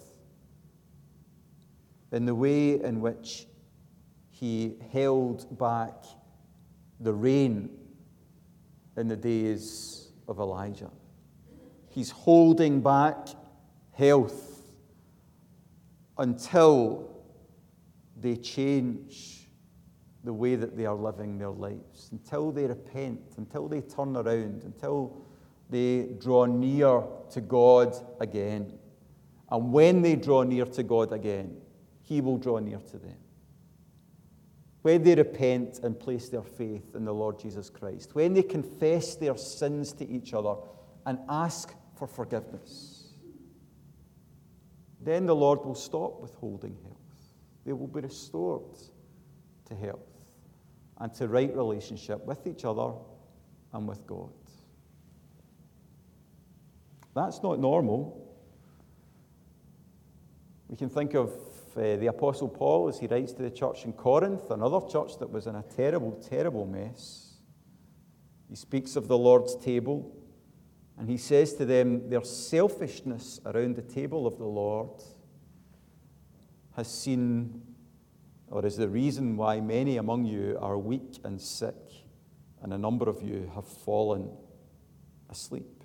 in 2.12 2.26
the 2.26 2.36
way 2.36 2.82
in 2.82 3.02
which 3.02 3.46
he 4.40 4.76
held 4.94 5.58
back 5.58 6.06
the 7.02 7.14
rain 7.14 7.70
in 8.96 9.10
the 9.10 9.16
days 9.18 10.14
of 10.30 10.40
Elijah. 10.40 10.92
He's 11.90 12.10
holding 12.10 12.80
back 12.80 13.28
health 13.92 14.62
until 16.18 17.10
they 18.18 18.38
change 18.38 19.50
the 20.24 20.32
way 20.32 20.56
that 20.56 20.78
they 20.78 20.86
are 20.86 20.96
living 20.96 21.38
their 21.38 21.50
lives, 21.50 22.08
until 22.14 22.52
they 22.52 22.66
repent, 22.66 23.20
until 23.38 23.68
they 23.68 23.82
turn 23.82 24.16
around, 24.16 24.64
until 24.64 25.26
they 25.70 26.16
draw 26.18 26.46
near 26.46 27.04
to 27.32 27.42
God 27.42 27.94
again. 28.22 28.72
And 29.52 29.74
when 29.74 30.02
they 30.02 30.16
draw 30.16 30.44
near 30.44 30.66
to 30.66 30.84
God 30.84 31.12
again, 31.12 31.58
He 32.02 32.22
will 32.22 32.38
draw 32.38 32.60
near 32.60 32.80
to 32.80 32.98
them 32.98 33.18
when 34.90 35.04
they 35.04 35.14
repent 35.14 35.82
and 35.84 36.00
place 36.00 36.30
their 36.30 36.42
faith 36.42 36.96
in 36.96 37.06
the 37.06 37.14
Lord 37.14 37.40
Jesus 37.40 37.70
Christ, 37.70 38.16
when 38.16 38.34
they 38.34 38.42
confess 38.42 39.14
their 39.14 39.38
sins 39.38 39.94
to 39.94 40.10
each 40.10 40.34
other 40.34 40.56
and 41.06 41.20
ask 41.30 41.76
for 41.96 42.08
forgiveness, 42.08 43.14
then 45.00 45.28
the 45.28 45.36
Lord 45.36 45.64
will 45.64 45.76
stop 45.76 46.20
withholding 46.20 46.76
health. 46.82 46.98
They 47.68 47.74
will 47.74 47.86
be 47.86 48.02
restored 48.02 48.80
to 49.66 49.76
health 49.76 50.10
and 50.98 51.14
to 51.14 51.28
right 51.28 51.56
relationship 51.56 52.26
with 52.26 52.48
each 52.48 52.66
other 52.66 52.94
and 53.74 53.88
with 53.88 54.08
God. 54.08 54.32
That's 57.14 57.44
not 57.44 57.60
normal. 57.60 58.28
We 60.68 60.78
can 60.78 60.90
think 60.90 61.14
of 61.14 61.30
uh, 61.80 61.96
the 61.96 62.08
Apostle 62.08 62.50
Paul 62.50 62.90
as 62.90 63.00
he 63.00 63.08
writes 63.08 63.32
to 63.34 63.42
the 63.42 63.50
church 63.50 63.86
in 63.86 63.94
Corinth, 63.94 64.52
another 64.52 64.82
church 64.88 65.18
that 65.20 65.32
was 65.32 65.48
in 65.48 65.56
a 65.56 65.64
terrible, 65.64 66.12
terrible 66.12 66.66
mess. 66.66 67.38
He 68.50 68.56
speaks 68.56 68.96
of 68.96 69.08
the 69.08 69.18
Lord's 69.18 69.56
table 69.56 70.16
and 70.98 71.10
he 71.10 71.18
says 71.18 71.54
to 71.54 71.66
them, 71.66 72.10
Their 72.10 72.24
selfishness 72.24 73.40
around 73.46 73.78
the 73.78 73.82
table 73.82 74.28
of 74.28 74.38
the 74.38 74.46
Lord 74.46 74.90
has 76.76 76.88
seen, 76.88 77.62
or 78.48 78.66
is 78.66 78.76
the 78.76 78.90
reason 78.90 79.38
why 79.38 79.62
many 79.62 79.98
among 79.98 80.26
you 80.26 80.58
are 80.62 80.78
weak 80.78 81.20
and 81.24 81.40
sick, 81.40 81.76
and 82.62 82.74
a 82.74 82.78
number 82.78 83.08
of 83.08 83.22
you 83.22 83.50
have 83.56 83.66
fallen 83.66 84.30
asleep. 85.30 85.84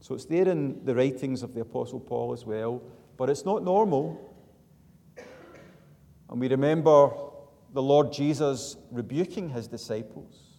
So 0.00 0.14
it's 0.14 0.24
there 0.24 0.48
in 0.48 0.84
the 0.84 0.94
writings 0.94 1.42
of 1.42 1.52
the 1.52 1.60
Apostle 1.60 2.00
Paul 2.00 2.32
as 2.32 2.46
well, 2.46 2.82
but 3.18 3.28
it's 3.28 3.44
not 3.44 3.62
normal 3.62 4.25
and 6.28 6.40
we 6.40 6.48
remember 6.48 7.10
the 7.72 7.82
Lord 7.82 8.12
Jesus 8.12 8.76
rebuking 8.90 9.50
his 9.50 9.66
disciples. 9.68 10.58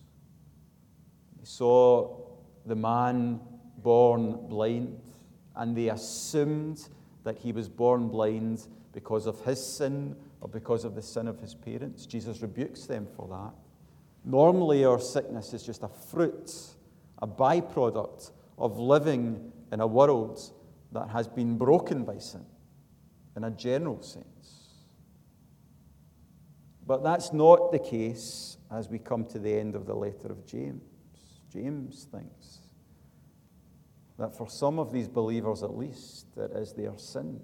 He 1.40 1.46
saw 1.46 2.16
the 2.66 2.76
man 2.76 3.40
born 3.78 4.48
blind, 4.48 5.02
and 5.56 5.76
they 5.76 5.90
assumed 5.90 6.90
that 7.24 7.38
he 7.38 7.52
was 7.52 7.68
born 7.68 8.08
blind 8.08 8.68
because 8.94 9.26
of 9.26 9.40
his 9.42 9.64
sin 9.64 10.16
or 10.42 10.50
because 10.50 10.84
of 10.84 10.96
the 10.96 11.02
sin 11.02 11.28
of 11.28 11.40
his 11.40 11.54
parents. 11.54 12.06
Jesus 12.06 12.42
rebukes 12.42 12.86
them 12.86 13.08
for 13.16 13.28
that. 13.28 13.54
Normally, 14.24 14.86
our 14.86 15.00
sickness 15.00 15.54
is 15.54 15.64
just 15.64 15.84
a 15.84 15.88
fruit, 15.88 16.52
a 17.22 17.28
byproduct 17.28 18.32
of 18.58 18.78
living 18.78 19.52
in 19.72 19.80
a 19.80 19.88
world 19.88 20.40
that 20.92 21.10
has 21.10 21.28
been 21.28 21.58
broken 21.58 22.04
by 22.04 22.18
sin 22.18 22.46
in 23.36 23.44
a 23.44 23.52
general 23.52 24.02
sense. 24.02 24.37
But 26.88 27.04
that's 27.04 27.34
not 27.34 27.74
the 27.74 27.80
case 27.80 28.58
as 28.72 28.88
we 28.88 28.98
come 28.98 29.26
to 29.26 29.40
the 29.40 29.54
end 29.54 29.76
of 29.76 29.86
the 29.86 29.94
letter 29.94 30.30
of 30.30 30.46
James. 30.48 30.82
James 31.52 32.08
thinks 32.10 32.60
that 34.18 34.36
for 34.36 34.50
some 34.50 34.80
of 34.80 34.94
these 34.94 35.10
believers, 35.10 35.64
at 35.64 35.78
least, 35.78 36.28
it 36.38 36.52
is 36.56 36.72
their 36.72 36.98
sin 36.98 37.42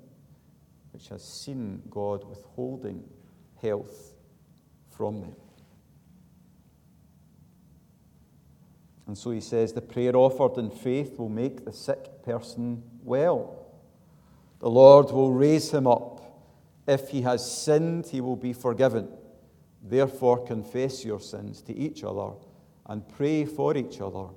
which 0.91 1.09
has 1.09 1.23
seen 1.23 1.81
God 1.89 2.23
withholding 2.23 3.03
health 3.61 4.13
from 4.95 5.21
them. 5.21 5.35
And 9.07 9.17
so 9.17 9.31
he 9.31 9.41
says 9.41 9.73
the 9.73 9.81
prayer 9.81 10.15
offered 10.15 10.57
in 10.57 10.69
faith 10.69 11.19
will 11.19 11.29
make 11.29 11.65
the 11.65 11.73
sick 11.73 12.23
person 12.23 12.83
well. 13.03 13.65
The 14.59 14.69
Lord 14.69 15.11
will 15.11 15.33
raise 15.33 15.71
him 15.71 15.87
up. 15.87 16.21
If 16.87 17.09
he 17.09 17.23
has 17.23 17.49
sinned, 17.49 18.07
he 18.07 18.21
will 18.21 18.37
be 18.37 18.53
forgiven. 18.53 19.09
Therefore, 19.83 20.45
confess 20.45 21.03
your 21.03 21.19
sins 21.19 21.61
to 21.63 21.75
each 21.75 22.05
other 22.05 22.31
and 22.85 23.07
pray 23.07 23.43
for 23.43 23.75
each 23.75 23.99
other 23.99 24.29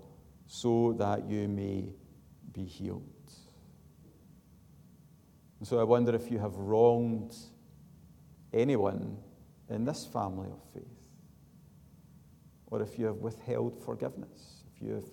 so 0.47 0.93
that 0.99 1.29
you 1.29 1.47
may 1.47 1.89
be 2.53 2.65
healed. 2.65 3.03
And 5.59 5.67
so 5.67 5.79
I 5.79 5.85
wonder 5.85 6.15
if 6.15 6.31
you 6.31 6.39
have 6.39 6.55
wronged 6.57 7.35
anyone 8.53 9.17
in 9.71 9.85
this 9.85 10.05
family 10.05 10.49
of 10.49 10.61
faith, 10.75 10.85
or 12.67 12.83
if 12.83 12.99
you 12.99 13.07
have 13.07 13.17
withheld 13.17 13.83
forgiveness, 13.85 14.65
if 14.75 14.83
you 14.83 14.95
have 14.95 15.09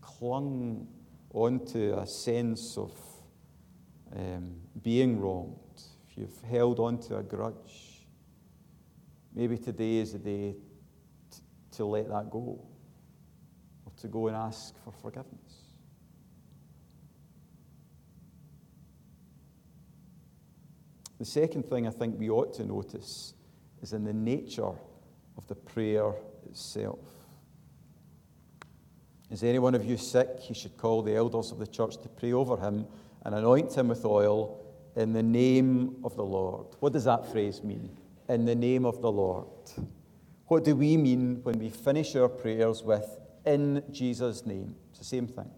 clung 0.00 0.86
onto 1.32 1.94
a 1.98 2.06
sense 2.06 2.76
of 2.76 2.92
um, 4.14 4.54
being 4.82 5.20
wronged, 5.20 5.56
if 6.08 6.18
you've 6.18 6.40
held 6.42 6.78
onto 6.78 7.16
a 7.16 7.22
grudge, 7.22 7.91
maybe 9.34 9.58
today 9.58 9.96
is 9.98 10.12
the 10.12 10.18
day 10.18 10.54
t- 11.30 11.40
to 11.72 11.84
let 11.84 12.08
that 12.08 12.30
go, 12.30 12.64
or 13.86 13.92
to 14.00 14.08
go 14.08 14.28
and 14.28 14.36
ask 14.36 14.74
for 14.84 14.92
forgiveness. 14.92 15.62
The 21.18 21.24
second 21.26 21.66
thing 21.66 21.86
I 21.86 21.90
think 21.90 22.18
we 22.18 22.30
ought 22.30 22.52
to 22.54 22.64
notice 22.64 23.34
is 23.80 23.92
in 23.92 24.04
the 24.04 24.12
nature 24.12 24.72
of 25.36 25.46
the 25.46 25.54
prayer 25.54 26.12
itself. 26.48 26.98
Is 29.30 29.42
any 29.44 29.58
one 29.58 29.74
of 29.74 29.84
you 29.84 29.96
sick? 29.96 30.28
He 30.40 30.52
should 30.52 30.76
call 30.76 31.00
the 31.00 31.14
elders 31.14 31.52
of 31.52 31.58
the 31.58 31.66
church 31.66 31.96
to 32.02 32.08
pray 32.08 32.32
over 32.32 32.56
him 32.56 32.86
and 33.24 33.34
anoint 33.34 33.72
him 33.72 33.88
with 33.88 34.04
oil 34.04 34.62
in 34.96 35.12
the 35.12 35.22
name 35.22 35.96
of 36.04 36.16
the 36.16 36.24
Lord. 36.24 36.66
What 36.80 36.92
does 36.92 37.04
that 37.04 37.30
phrase 37.30 37.62
mean? 37.62 37.96
In 38.32 38.46
the 38.46 38.54
name 38.54 38.86
of 38.86 39.02
the 39.02 39.12
Lord. 39.12 39.44
What 40.46 40.64
do 40.64 40.74
we 40.74 40.96
mean 40.96 41.40
when 41.42 41.58
we 41.58 41.68
finish 41.68 42.16
our 42.16 42.30
prayers 42.30 42.82
with 42.82 43.20
in 43.44 43.82
Jesus' 43.92 44.46
name? 44.46 44.74
It's 44.88 45.00
the 45.00 45.04
same 45.04 45.26
thing. 45.26 45.50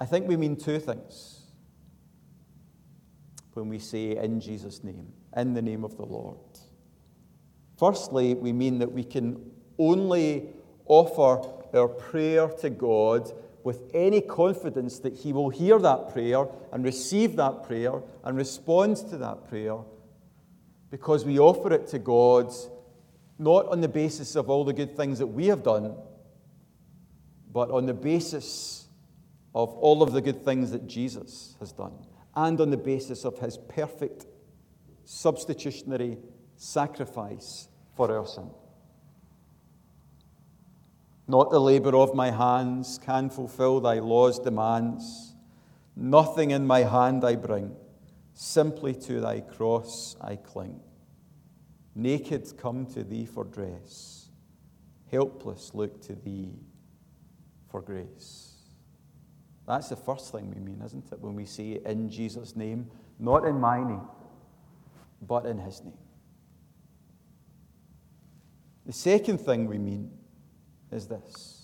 I 0.00 0.04
think 0.04 0.26
we 0.26 0.36
mean 0.36 0.56
two 0.56 0.80
things 0.80 1.42
when 3.52 3.68
we 3.68 3.78
say 3.78 4.16
in 4.16 4.40
Jesus' 4.40 4.82
name, 4.82 5.12
in 5.36 5.54
the 5.54 5.62
name 5.62 5.84
of 5.84 5.96
the 5.96 6.04
Lord. 6.04 6.40
Firstly, 7.78 8.34
we 8.34 8.52
mean 8.52 8.80
that 8.80 8.90
we 8.90 9.04
can 9.04 9.48
only 9.78 10.48
offer 10.86 11.40
our 11.72 11.86
prayer 11.86 12.48
to 12.48 12.68
God 12.68 13.30
with 13.62 13.88
any 13.94 14.20
confidence 14.20 14.98
that 14.98 15.14
He 15.14 15.32
will 15.32 15.50
hear 15.50 15.78
that 15.78 16.12
prayer 16.12 16.48
and 16.72 16.82
receive 16.82 17.36
that 17.36 17.62
prayer 17.62 18.02
and 18.24 18.36
respond 18.36 18.96
to 18.96 19.16
that 19.18 19.48
prayer 19.48 19.78
because 20.92 21.24
we 21.24 21.38
offer 21.38 21.72
it 21.72 21.86
to 21.88 21.98
God 21.98 22.52
not 23.38 23.66
on 23.68 23.80
the 23.80 23.88
basis 23.88 24.36
of 24.36 24.50
all 24.50 24.62
the 24.62 24.74
good 24.74 24.94
things 24.94 25.18
that 25.18 25.26
we 25.26 25.46
have 25.46 25.62
done, 25.62 25.96
but 27.50 27.70
on 27.70 27.86
the 27.86 27.94
basis 27.94 28.86
of 29.54 29.70
all 29.70 30.02
of 30.02 30.12
the 30.12 30.20
good 30.20 30.44
things 30.44 30.70
that 30.70 30.86
Jesus 30.86 31.56
has 31.60 31.72
done 31.72 31.94
and 32.36 32.60
on 32.60 32.68
the 32.68 32.76
basis 32.76 33.24
of 33.24 33.38
His 33.38 33.56
perfect 33.56 34.26
substitutionary 35.06 36.18
sacrifice 36.56 37.68
for 37.96 38.14
our 38.14 38.26
sin. 38.26 38.50
Not 41.26 41.50
the 41.50 41.60
labour 41.60 41.96
of 41.96 42.14
my 42.14 42.30
hands 42.30 43.00
can 43.02 43.30
fulfill 43.30 43.80
thy 43.80 43.98
law's 43.98 44.38
demands. 44.38 45.34
Nothing 45.96 46.50
in 46.50 46.66
my 46.66 46.80
hand 46.80 47.24
I 47.24 47.36
bring, 47.36 47.74
simply 48.34 48.94
to 48.94 49.20
thy 49.20 49.40
cross 49.40 50.16
I 50.20 50.36
cling. 50.36 50.80
Naked 51.94 52.56
come 52.58 52.86
to 52.86 53.04
thee 53.04 53.26
for 53.26 53.44
dress, 53.44 54.28
helpless 55.10 55.72
look 55.74 56.00
to 56.02 56.14
thee 56.14 56.54
for 57.70 57.82
grace. 57.82 58.52
That's 59.66 59.90
the 59.90 59.96
first 59.96 60.32
thing 60.32 60.50
we 60.50 60.60
mean, 60.60 60.82
isn't 60.84 61.12
it? 61.12 61.20
When 61.20 61.34
we 61.34 61.44
say 61.44 61.80
in 61.84 62.08
Jesus' 62.08 62.56
name, 62.56 62.90
not 63.18 63.44
in 63.44 63.60
my 63.60 63.82
name, 63.82 64.08
but 65.26 65.46
in 65.46 65.58
his 65.58 65.82
name. 65.84 65.98
The 68.86 68.92
second 68.92 69.38
thing 69.38 69.66
we 69.66 69.78
mean 69.78 70.10
is 70.90 71.06
this 71.06 71.62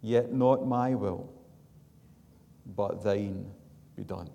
Yet 0.00 0.32
not 0.32 0.66
my 0.66 0.94
will, 0.94 1.32
but 2.66 3.02
thine 3.02 3.46
be 3.96 4.04
done. 4.04 4.30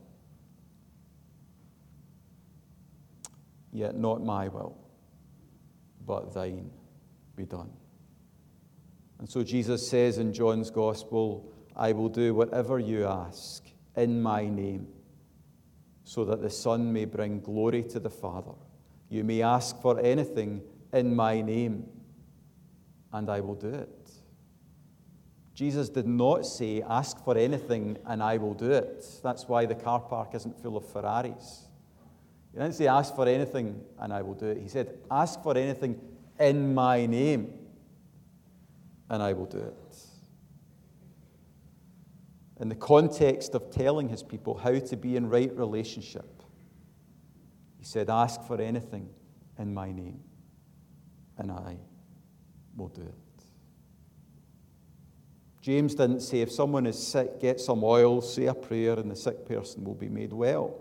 Yet 3.72 3.95
not 3.95 4.24
my 4.24 4.48
will, 4.48 4.78
but 6.06 6.34
thine 6.34 6.72
be 7.36 7.45
done. 7.45 7.69
And 9.19 9.30
so 9.30 9.43
Jesus 9.43 9.88
says 9.88 10.17
in 10.17 10.34
John's 10.34 10.72
Gospel, 10.72 11.52
I 11.76 11.91
will 11.91 12.10
do 12.10 12.34
whatever 12.34 12.80
you 12.80 13.06
ask 13.06 13.63
in 13.95 14.22
my 14.22 14.48
name, 14.48 14.88
so 16.04 16.26
that 16.26 16.41
the 16.41 16.50
Son 16.50 16.91
may 16.91 17.06
bring 17.06 17.41
glory 17.41 17.84
to 17.84 18.00
the 18.00 18.10
Father. 18.10 18.54
You 19.10 19.24
may 19.24 19.41
ask 19.41 19.80
for 19.82 20.00
anything 20.00 20.62
in 20.93 21.15
my 21.15 21.41
name 21.41 21.88
and 23.12 23.30
I 23.30 23.41
will 23.41 23.56
do 23.56 23.69
it. 23.69 23.99
Jesus 25.60 25.89
did 25.89 26.08
not 26.08 26.45
say, 26.45 26.82
Ask 26.84 27.22
for 27.22 27.38
anything 27.38 27.98
and 28.06 28.24
I 28.24 28.38
will 28.38 28.54
do 28.54 28.72
it. 28.72 29.06
That's 29.22 29.45
why 29.45 29.65
the 29.65 29.76
car 29.76 30.00
park 30.00 30.34
isn't 30.34 30.58
full 30.63 30.78
of 30.78 30.88
Ferraris. 30.89 31.67
He 32.54 32.60
didn't 32.60 32.76
say, 32.76 32.88
Ask 32.88 33.13
for 33.13 33.28
anything 33.28 33.84
and 34.00 34.13
I 34.13 34.22
will 34.22 34.36
do 34.36 34.45
it. 34.45 34.60
He 34.62 34.69
said, 34.69 34.98
Ask 35.12 35.43
for 35.43 35.58
anything 35.58 36.00
in 36.39 36.74
my 36.74 37.06
name 37.06 37.54
and 39.10 39.22
I 39.22 39.34
will 39.34 39.48
do 39.48 39.58
it. 39.58 39.98
In 42.62 42.69
the 42.69 42.76
context 42.76 43.54
of 43.54 43.69
telling 43.69 44.08
his 44.08 44.24
people 44.24 44.58
how 44.58 44.80
to 44.80 44.95
be 44.95 45.17
in 45.17 45.28
right 45.28 45.54
relationship, 45.54 46.41
he 47.78 47.84
said, 47.84 48.10
Ask 48.10 48.43
for 48.43 48.62
anything 48.62 49.10
in 49.58 49.74
my 49.74 49.91
name 49.91 50.22
and 51.38 51.52
I 51.52 51.76
will 52.78 52.88
do 52.88 53.02
it. 53.02 53.29
James 55.62 55.95
didn't 55.95 56.22
say 56.22 56.41
if 56.41 56.52
someone 56.52 56.86
is 56.86 56.98
sick, 56.98 57.39
get 57.39 57.60
some 57.60 57.84
oil, 57.84 58.22
say 58.22 58.45
a 58.45 58.54
prayer, 58.54 58.93
and 58.93 59.12
the 59.12 59.15
sick 59.15 59.45
person 59.45 59.84
will 59.84 59.95
be 59.95 60.10
made 60.10 60.32
well. 60.32 60.80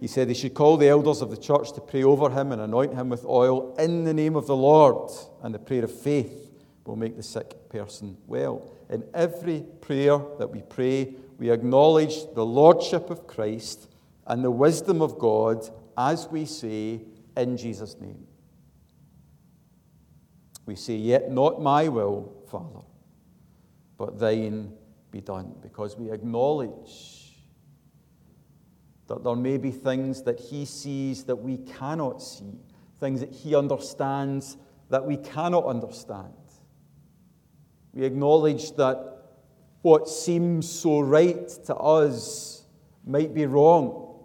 He 0.00 0.06
said 0.06 0.28
he 0.28 0.34
should 0.34 0.54
call 0.54 0.76
the 0.76 0.88
elders 0.88 1.20
of 1.22 1.30
the 1.30 1.36
church 1.36 1.72
to 1.74 1.80
pray 1.80 2.02
over 2.02 2.28
him 2.30 2.50
and 2.50 2.60
anoint 2.60 2.94
him 2.94 3.08
with 3.08 3.24
oil 3.24 3.74
in 3.76 4.04
the 4.04 4.14
name 4.14 4.36
of 4.36 4.46
the 4.46 4.56
Lord, 4.56 5.10
and 5.42 5.54
the 5.54 5.58
prayer 5.58 5.84
of 5.84 5.92
faith 5.92 6.50
will 6.84 6.96
make 6.96 7.16
the 7.16 7.22
sick 7.22 7.68
person 7.68 8.16
well. 8.26 8.68
In 8.90 9.04
every 9.14 9.64
prayer 9.80 10.18
that 10.38 10.50
we 10.50 10.62
pray, 10.62 11.14
we 11.38 11.50
acknowledge 11.50 12.32
the 12.34 12.44
lordship 12.44 13.10
of 13.10 13.26
Christ 13.26 13.88
and 14.26 14.42
the 14.42 14.50
wisdom 14.50 15.00
of 15.00 15.18
God 15.18 15.68
as 15.96 16.28
we 16.28 16.44
say, 16.46 17.02
in 17.36 17.56
Jesus' 17.56 17.96
name. 18.00 18.26
We 20.66 20.76
say, 20.76 20.94
Yet 20.94 21.30
not 21.30 21.60
my 21.60 21.88
will, 21.88 22.32
Father, 22.50 22.80
but 24.02 24.18
thine 24.18 24.72
be 25.12 25.20
done, 25.20 25.54
because 25.62 25.96
we 25.96 26.10
acknowledge 26.10 27.40
that 29.06 29.22
there 29.22 29.36
may 29.36 29.56
be 29.56 29.70
things 29.70 30.22
that 30.22 30.40
he 30.40 30.64
sees 30.64 31.22
that 31.22 31.36
we 31.36 31.58
cannot 31.58 32.20
see, 32.20 32.58
things 32.98 33.20
that 33.20 33.30
he 33.30 33.54
understands 33.54 34.56
that 34.90 35.06
we 35.06 35.16
cannot 35.18 35.66
understand. 35.66 36.34
We 37.94 38.04
acknowledge 38.04 38.72
that 38.72 39.18
what 39.82 40.08
seems 40.08 40.68
so 40.68 40.98
right 40.98 41.48
to 41.66 41.76
us 41.76 42.64
might 43.06 43.32
be 43.32 43.46
wrong. 43.46 44.18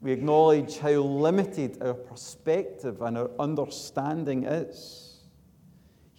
We 0.00 0.12
acknowledge 0.12 0.78
how 0.78 1.00
limited 1.00 1.82
our 1.82 1.94
perspective 1.94 3.02
and 3.02 3.18
our 3.18 3.30
understanding 3.40 4.44
is. 4.44 5.11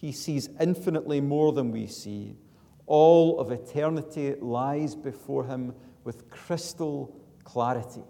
He 0.04 0.12
sees 0.12 0.50
infinitely 0.60 1.22
more 1.22 1.52
than 1.52 1.70
we 1.70 1.86
see. 1.86 2.36
All 2.84 3.40
of 3.40 3.50
eternity 3.50 4.34
lies 4.38 4.94
before 4.94 5.46
him 5.46 5.74
with 6.04 6.28
crystal 6.28 7.16
clarity. 7.44 8.02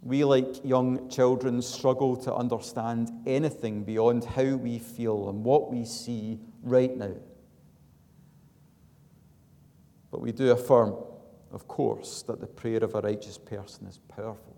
We, 0.00 0.24
like 0.24 0.64
young 0.64 1.10
children, 1.10 1.60
struggle 1.60 2.16
to 2.16 2.34
understand 2.34 3.10
anything 3.26 3.84
beyond 3.84 4.24
how 4.24 4.54
we 4.56 4.78
feel 4.78 5.28
and 5.28 5.44
what 5.44 5.70
we 5.70 5.84
see 5.84 6.40
right 6.62 6.96
now. 6.96 7.16
But 10.10 10.22
we 10.22 10.32
do 10.32 10.50
affirm 10.50 10.94
of 11.52 11.66
course, 11.66 12.22
that 12.22 12.40
the 12.40 12.46
prayer 12.46 12.84
of 12.84 12.94
a 12.94 13.00
righteous 13.00 13.38
person 13.38 13.86
is 13.86 13.98
powerful 13.98 14.56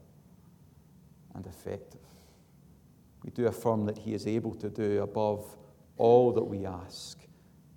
and 1.34 1.46
effective. 1.46 1.99
We 3.22 3.30
do 3.30 3.46
affirm 3.46 3.86
that 3.86 3.98
He 3.98 4.14
is 4.14 4.26
able 4.26 4.54
to 4.56 4.70
do 4.70 5.02
above 5.02 5.56
all 5.96 6.32
that 6.32 6.44
we 6.44 6.64
ask 6.66 7.18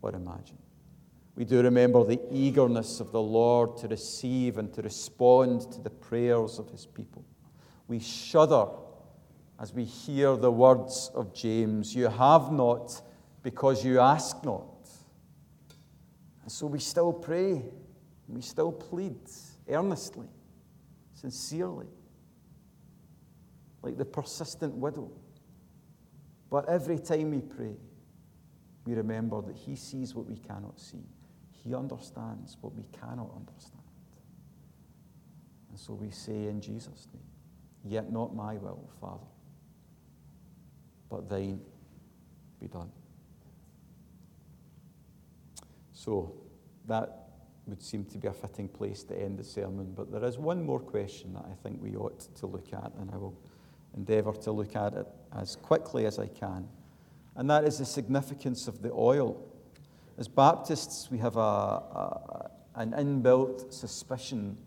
or 0.02 0.14
imagine. 0.14 0.58
We 1.36 1.46
do 1.46 1.62
remember 1.62 2.04
the 2.04 2.20
eagerness 2.32 3.00
of 3.00 3.12
the 3.12 3.22
Lord 3.22 3.78
to 3.78 3.88
receive 3.88 4.58
and 4.58 4.72
to 4.74 4.82
respond 4.82 5.72
to 5.72 5.82
the 5.82 5.90
prayers 5.90 6.60
of 6.60 6.70
His 6.70 6.86
people. 6.86 7.26
We 7.88 8.00
shudder 8.00 8.68
as 9.60 9.74
we 9.74 9.84
hear 9.84 10.36
the 10.36 10.52
words 10.52 11.12
of 11.16 11.34
James 11.34 11.96
you 11.96 12.08
have 12.08 12.52
not 12.52 13.02
because 13.42 13.84
you 13.84 14.00
ask 14.00 14.44
not. 14.44 14.90
And 16.44 16.52
so 16.52 16.68
we 16.68 16.80
still 16.80 17.14
pray, 17.14 17.64
we 18.28 18.42
still 18.42 18.72
plead 18.72 19.20
earnestly, 19.70 20.28
sincerely, 21.14 21.88
like 23.82 23.98
the 23.98 24.06
persistent 24.06 24.74
widow. 24.76 25.12
But 26.54 26.70
every 26.70 27.00
time 27.00 27.32
we 27.32 27.42
pray, 27.42 27.74
we 28.86 28.94
remember 28.94 29.42
that 29.42 29.56
He 29.56 29.76
sees 29.76 30.14
what 30.14 30.28
we 30.28 30.36
cannot 30.36 30.80
see. 30.80 31.02
He 31.50 31.74
understands 31.74 32.58
what 32.62 32.76
we 32.76 32.84
cannot 32.92 33.32
understand. 33.36 33.82
And 35.72 35.80
so 35.80 35.96
we 35.96 36.12
say 36.12 36.46
in 36.50 36.62
Jesus' 36.62 37.08
name, 37.12 37.24
Yet 37.84 38.12
not 38.12 38.36
my 38.36 38.58
will, 38.58 38.88
Father, 39.02 39.26
but 41.10 41.28
thine 41.28 41.60
be 42.62 42.68
done. 42.68 42.92
So 45.92 46.36
that 46.86 47.30
would 47.66 47.82
seem 47.82 48.06
to 48.06 48.20
be 48.20 48.28
a 48.28 48.32
fitting 48.32 48.68
place 48.68 49.02
to 49.06 49.20
end 49.20 49.40
the 49.40 49.44
sermon. 49.44 49.92
But 49.96 50.12
there 50.12 50.24
is 50.24 50.38
one 50.38 50.64
more 50.64 50.80
question 50.80 51.34
that 51.34 51.46
I 51.52 51.56
think 51.64 51.82
we 51.82 51.96
ought 51.96 52.20
to 52.36 52.46
look 52.46 52.72
at, 52.74 52.92
and 53.00 53.10
I 53.12 53.18
will 53.18 53.42
endeavour 53.96 54.34
to 54.34 54.52
look 54.52 54.76
at 54.76 54.94
it 54.94 55.08
as 55.38 55.56
quickly 55.56 56.06
as 56.06 56.20
I 56.20 56.28
can. 56.28 56.68
And 57.36 57.50
that 57.50 57.64
is 57.64 57.80
the 57.80 57.86
significance 57.86 58.68
of 58.68 58.82
the 58.82 58.92
oil. 58.92 59.44
As 60.18 60.28
Baptists, 60.28 61.10
we 61.10 61.18
have 61.18 61.38
a, 61.38 61.40
a, 61.40 62.52
an 62.76 62.92
inbuilt 62.92 63.74
suspicion 63.74 64.58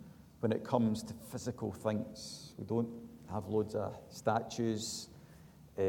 when 0.41 0.53
it 0.53 0.65
comes 0.65 1.03
to 1.05 1.15
physical 1.31 1.73
things. 1.73 2.55
We 2.59 2.65
don't 2.65 2.89
have 3.33 3.47
loads 3.47 3.75
of 3.75 3.97
statues, 4.11 5.09
uh, 5.79 5.83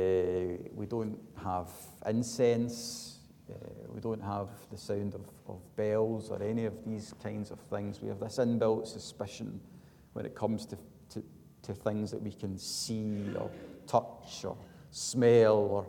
we 0.74 0.86
don't 0.88 1.18
have 1.44 1.70
incense. 2.06 3.14
Uh, 3.50 3.56
we 3.94 4.02
don't 4.02 4.22
have 4.22 4.50
the 4.70 4.78
sound 4.78 5.16
of, 5.16 5.22
of 5.48 5.62
bells 5.78 6.30
or 6.30 6.44
any 6.44 6.66
of 6.66 6.74
these 6.86 7.14
kinds 7.24 7.50
of 7.50 7.60
things. 7.62 8.02
We 8.02 8.10
have 8.10 8.20
this 8.20 8.40
inbuilt 8.40 8.88
suspicion 8.88 9.62
when 10.12 10.26
it 10.26 10.36
comes 10.36 10.66
to, 10.66 10.78
to, 11.64 11.74
things 11.74 12.12
that 12.12 12.22
we 12.22 12.32
can 12.32 12.58
see 12.58 13.34
or 13.38 13.50
touch 13.86 14.46
or 14.46 14.58
smell 14.92 15.56
or 15.56 15.88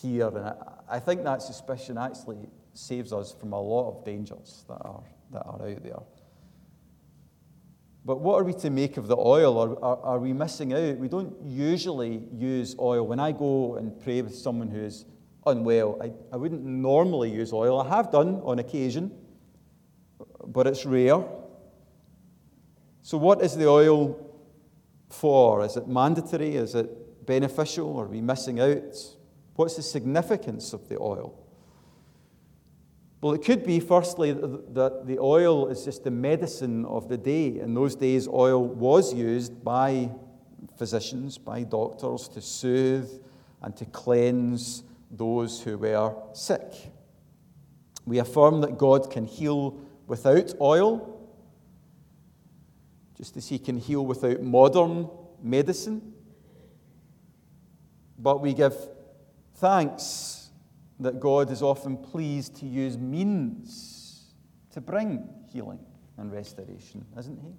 hear. 0.00 0.28
And 0.28 0.46
I, 0.46 0.54
I 0.88 0.98
think 1.00 1.24
that 1.24 1.42
suspicion 1.42 1.98
actually 1.98 2.48
saves 2.74 3.12
us 3.12 3.32
from 3.32 3.52
a 3.52 3.60
lot 3.60 3.88
of 3.88 4.04
dangers 4.04 4.64
that 4.68 4.78
are, 4.80 5.02
that 5.32 5.44
are 5.46 5.68
out 5.68 5.82
there. 5.82 6.02
But 8.04 8.20
what 8.20 8.40
are 8.40 8.44
we 8.44 8.52
to 8.54 8.70
make 8.70 8.96
of 8.98 9.08
the 9.08 9.16
oil? 9.16 9.58
Are, 9.58 9.84
are, 9.84 10.02
are, 10.02 10.18
we 10.20 10.32
missing 10.32 10.72
out? 10.72 10.96
We 10.96 11.08
don't 11.08 11.34
usually 11.42 12.22
use 12.32 12.76
oil. 12.78 13.04
When 13.04 13.18
I 13.18 13.32
go 13.32 13.76
and 13.76 13.98
pray 14.00 14.22
with 14.22 14.34
someone 14.34 14.68
who 14.68 14.80
is 14.80 15.04
unwell. 15.46 15.98
I, 16.02 16.12
I 16.32 16.36
wouldn't 16.36 16.64
normally 16.64 17.30
use 17.30 17.52
oil. 17.52 17.80
I 17.80 17.88
have 17.88 18.10
done 18.10 18.40
on 18.44 18.58
occasion, 18.58 19.12
but 20.46 20.66
it's 20.66 20.84
rare. 20.84 21.24
So, 23.02 23.16
what 23.16 23.40
is 23.40 23.56
the 23.56 23.68
oil 23.68 24.18
for? 25.08 25.64
Is 25.64 25.76
it 25.76 25.88
mandatory? 25.88 26.56
Is 26.56 26.74
it 26.74 27.26
beneficial? 27.26 27.98
Are 27.98 28.06
we 28.06 28.20
missing 28.20 28.60
out? 28.60 28.96
What's 29.54 29.76
the 29.76 29.82
significance 29.82 30.72
of 30.72 30.88
the 30.88 30.98
oil? 31.00 31.42
Well, 33.22 33.32
it 33.32 33.42
could 33.42 33.64
be, 33.64 33.80
firstly, 33.80 34.32
that 34.32 35.06
the 35.06 35.18
oil 35.18 35.68
is 35.68 35.84
just 35.84 36.04
the 36.04 36.10
medicine 36.10 36.84
of 36.84 37.08
the 37.08 37.16
day. 37.16 37.58
In 37.58 37.74
those 37.74 37.96
days, 37.96 38.28
oil 38.28 38.62
was 38.62 39.14
used 39.14 39.64
by 39.64 40.10
physicians, 40.76 41.38
by 41.38 41.62
doctors, 41.62 42.28
to 42.28 42.42
soothe 42.42 43.10
and 43.62 43.74
to 43.76 43.86
cleanse 43.86 44.84
those 45.10 45.62
who 45.62 45.78
were 45.78 46.14
sick. 46.34 46.92
We 48.04 48.18
affirm 48.18 48.60
that 48.60 48.76
God 48.78 49.10
can 49.10 49.24
heal 49.24 49.80
without 50.06 50.54
oil, 50.60 51.15
just 53.16 53.36
as 53.36 53.48
He 53.48 53.58
can 53.58 53.76
heal 53.76 54.04
without 54.04 54.42
modern 54.42 55.08
medicine. 55.42 56.14
But 58.18 58.40
we 58.40 58.54
give 58.54 58.74
thanks 59.56 60.50
that 61.00 61.20
God 61.20 61.50
is 61.50 61.62
often 61.62 61.96
pleased 61.96 62.56
to 62.56 62.66
use 62.66 62.96
means 62.96 64.32
to 64.70 64.80
bring 64.80 65.28
healing 65.52 65.80
and 66.16 66.32
restoration, 66.32 67.04
isn't 67.18 67.38
He? 67.40 67.52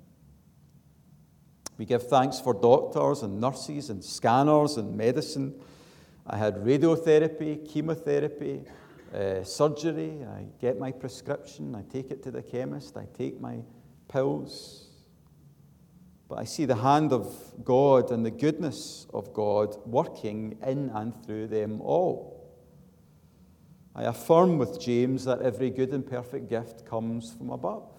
We 1.78 1.86
give 1.86 2.08
thanks 2.08 2.40
for 2.40 2.54
doctors 2.54 3.22
and 3.22 3.40
nurses 3.40 3.90
and 3.90 4.04
scanners 4.04 4.78
and 4.78 4.98
medicine 4.98 5.54
I 6.30 6.36
had 6.36 6.56
radiotherapy, 6.58 7.66
chemotherapy, 7.66 8.62
uh, 9.14 9.44
surgery. 9.46 10.26
I 10.26 10.46
get 10.60 10.78
my 10.78 10.92
prescription, 10.92 11.74
I 11.74 11.84
take 11.84 12.12
it 12.12 12.22
to 12.24 12.32
the 12.32 12.44
chemist, 12.44 12.98
I 12.98 13.06
take 13.18 13.40
my 13.40 13.60
pills. 14.10 14.87
But 16.28 16.40
I 16.40 16.44
see 16.44 16.66
the 16.66 16.76
hand 16.76 17.14
of 17.14 17.34
God 17.64 18.12
and 18.12 18.26
the 18.26 18.32
goodness 18.32 19.08
of 19.14 19.34
God 19.34 19.78
working 19.86 20.58
in 20.66 20.90
and 20.90 21.16
through 21.26 21.48
them 21.48 21.80
all. 21.82 22.38
I 23.96 24.04
affirm 24.04 24.58
with 24.58 24.80
James 24.80 25.26
that 25.26 25.42
every 25.42 25.70
good 25.70 25.92
and 25.92 26.06
perfect 26.06 26.50
gift 26.50 26.86
comes 26.86 27.34
from 27.34 27.50
above. 27.50 27.90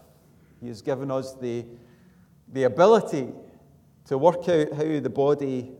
He 0.60 0.68
has 0.68 0.82
given 0.82 1.10
us 1.10 1.34
the, 1.34 1.64
the 2.52 2.64
ability 2.64 3.28
to 4.06 4.18
work 4.18 4.48
out 4.48 4.72
how 4.72 5.00
the 5.00 5.10
body 5.10 5.72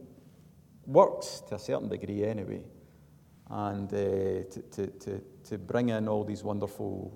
works 0.87 1.43
to 1.49 1.57
a 1.57 1.59
certain 1.59 1.89
degree 1.89 2.25
anyway, 2.25 2.63
and 3.51 3.93
uh, 3.93 3.97
to, 4.51 4.63
to, 4.73 4.87
to, 4.87 5.21
to 5.45 5.59
bring 5.59 5.91
in 5.91 6.09
all 6.09 6.25
these 6.25 6.43
wonderful 6.43 7.13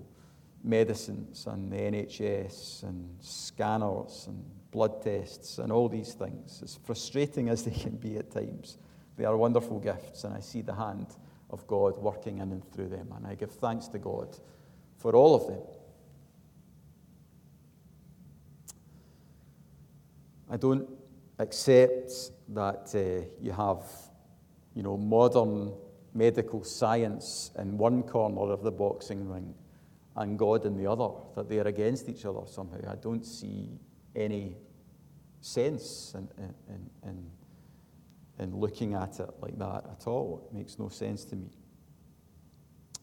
medicines 0.62 1.46
and 1.46 1.72
the 1.72 1.76
NHS 1.76 2.84
and 2.84 3.16
scanners 3.20 4.26
and 4.28 4.44
blood 4.72 5.02
tests 5.02 5.58
and 5.58 5.70
all 5.70 5.88
these 5.88 6.14
things. 6.14 6.60
As 6.64 6.78
frustrating 6.84 7.48
as 7.48 7.62
they 7.62 7.70
can 7.70 7.96
be 7.96 8.16
at 8.16 8.30
times, 8.30 8.78
they 9.16 9.24
are 9.24 9.36
wonderful 9.36 9.78
gifts, 9.78 10.24
and 10.24 10.34
I 10.34 10.40
see 10.40 10.62
the 10.62 10.74
hand 10.74 11.06
of 11.50 11.66
God 11.66 11.98
working 11.98 12.38
in 12.38 12.50
and 12.50 12.72
through 12.72 12.88
them, 12.88 13.12
and 13.14 13.26
I 13.26 13.34
give 13.34 13.52
thanks 13.52 13.86
to 13.88 13.98
God 13.98 14.36
for 14.96 15.14
all 15.14 15.34
of 15.34 15.46
them. 15.46 15.60
I 20.50 20.56
don't 20.56 20.88
accept 21.38 22.10
that 22.48 22.92
uh, 22.94 23.26
you 23.40 23.52
have, 23.52 23.84
you 24.74 24.82
know, 24.82 24.96
modern 24.96 25.72
medical 26.14 26.64
science 26.64 27.50
in 27.58 27.78
one 27.78 28.02
corner 28.02 28.52
of 28.52 28.62
the 28.62 28.70
boxing 28.70 29.28
ring 29.28 29.54
and 30.16 30.38
God 30.38 30.66
in 30.66 30.76
the 30.76 30.86
other, 30.86 31.08
that 31.36 31.48
they 31.48 31.58
are 31.58 31.68
against 31.68 32.08
each 32.08 32.24
other 32.26 32.42
somehow. 32.46 32.78
I 32.90 32.96
don't 32.96 33.24
see 33.24 33.78
any 34.14 34.56
sense 35.40 36.14
in, 36.14 36.28
in, 36.38 36.90
in, 37.08 37.30
in 38.38 38.56
looking 38.56 38.94
at 38.94 39.18
it 39.20 39.30
like 39.40 39.58
that 39.58 39.84
at 39.90 40.06
all. 40.06 40.46
It 40.46 40.56
makes 40.56 40.78
no 40.78 40.88
sense 40.88 41.24
to 41.26 41.36
me. 41.36 41.50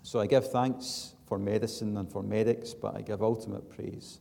So 0.03 0.19
I 0.19 0.27
give 0.27 0.49
thanks 0.51 1.13
for 1.27 1.37
medicine 1.37 1.97
and 1.97 2.11
for 2.11 2.23
medics, 2.23 2.73
but 2.73 2.95
I 2.95 3.01
give 3.01 3.21
ultimate 3.21 3.69
praise 3.69 4.19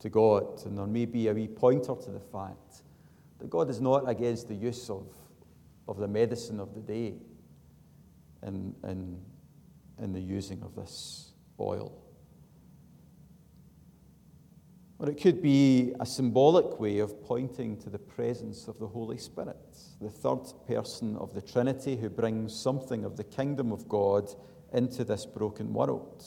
to 0.00 0.08
God. 0.08 0.64
And 0.64 0.76
there 0.76 0.86
may 0.86 1.04
be 1.04 1.28
a 1.28 1.34
wee 1.34 1.48
pointer 1.48 1.94
to 1.94 2.10
the 2.10 2.20
fact 2.20 2.82
that 3.38 3.50
God 3.50 3.70
is 3.70 3.80
not 3.80 4.08
against 4.08 4.48
the 4.48 4.54
use 4.54 4.90
of, 4.90 5.06
of 5.86 5.98
the 5.98 6.08
medicine 6.08 6.58
of 6.58 6.74
the 6.74 6.80
day 6.80 7.14
in, 8.42 8.74
in, 8.84 9.20
in 10.02 10.12
the 10.12 10.20
using 10.20 10.62
of 10.62 10.74
this 10.74 11.32
oil. 11.60 11.92
Or 14.98 15.10
it 15.10 15.20
could 15.20 15.42
be 15.42 15.92
a 16.00 16.06
symbolic 16.06 16.80
way 16.80 17.00
of 17.00 17.22
pointing 17.22 17.76
to 17.78 17.90
the 17.90 17.98
presence 17.98 18.66
of 18.66 18.78
the 18.78 18.86
Holy 18.86 19.18
Spirit, 19.18 19.76
the 20.00 20.08
third 20.08 20.40
person 20.66 21.16
of 21.16 21.34
the 21.34 21.42
Trinity 21.42 21.96
who 21.96 22.08
brings 22.08 22.58
something 22.58 23.04
of 23.04 23.16
the 23.16 23.24
kingdom 23.24 23.72
of 23.72 23.88
God 23.88 24.30
into 24.72 25.04
this 25.04 25.26
broken 25.26 25.74
world. 25.74 26.24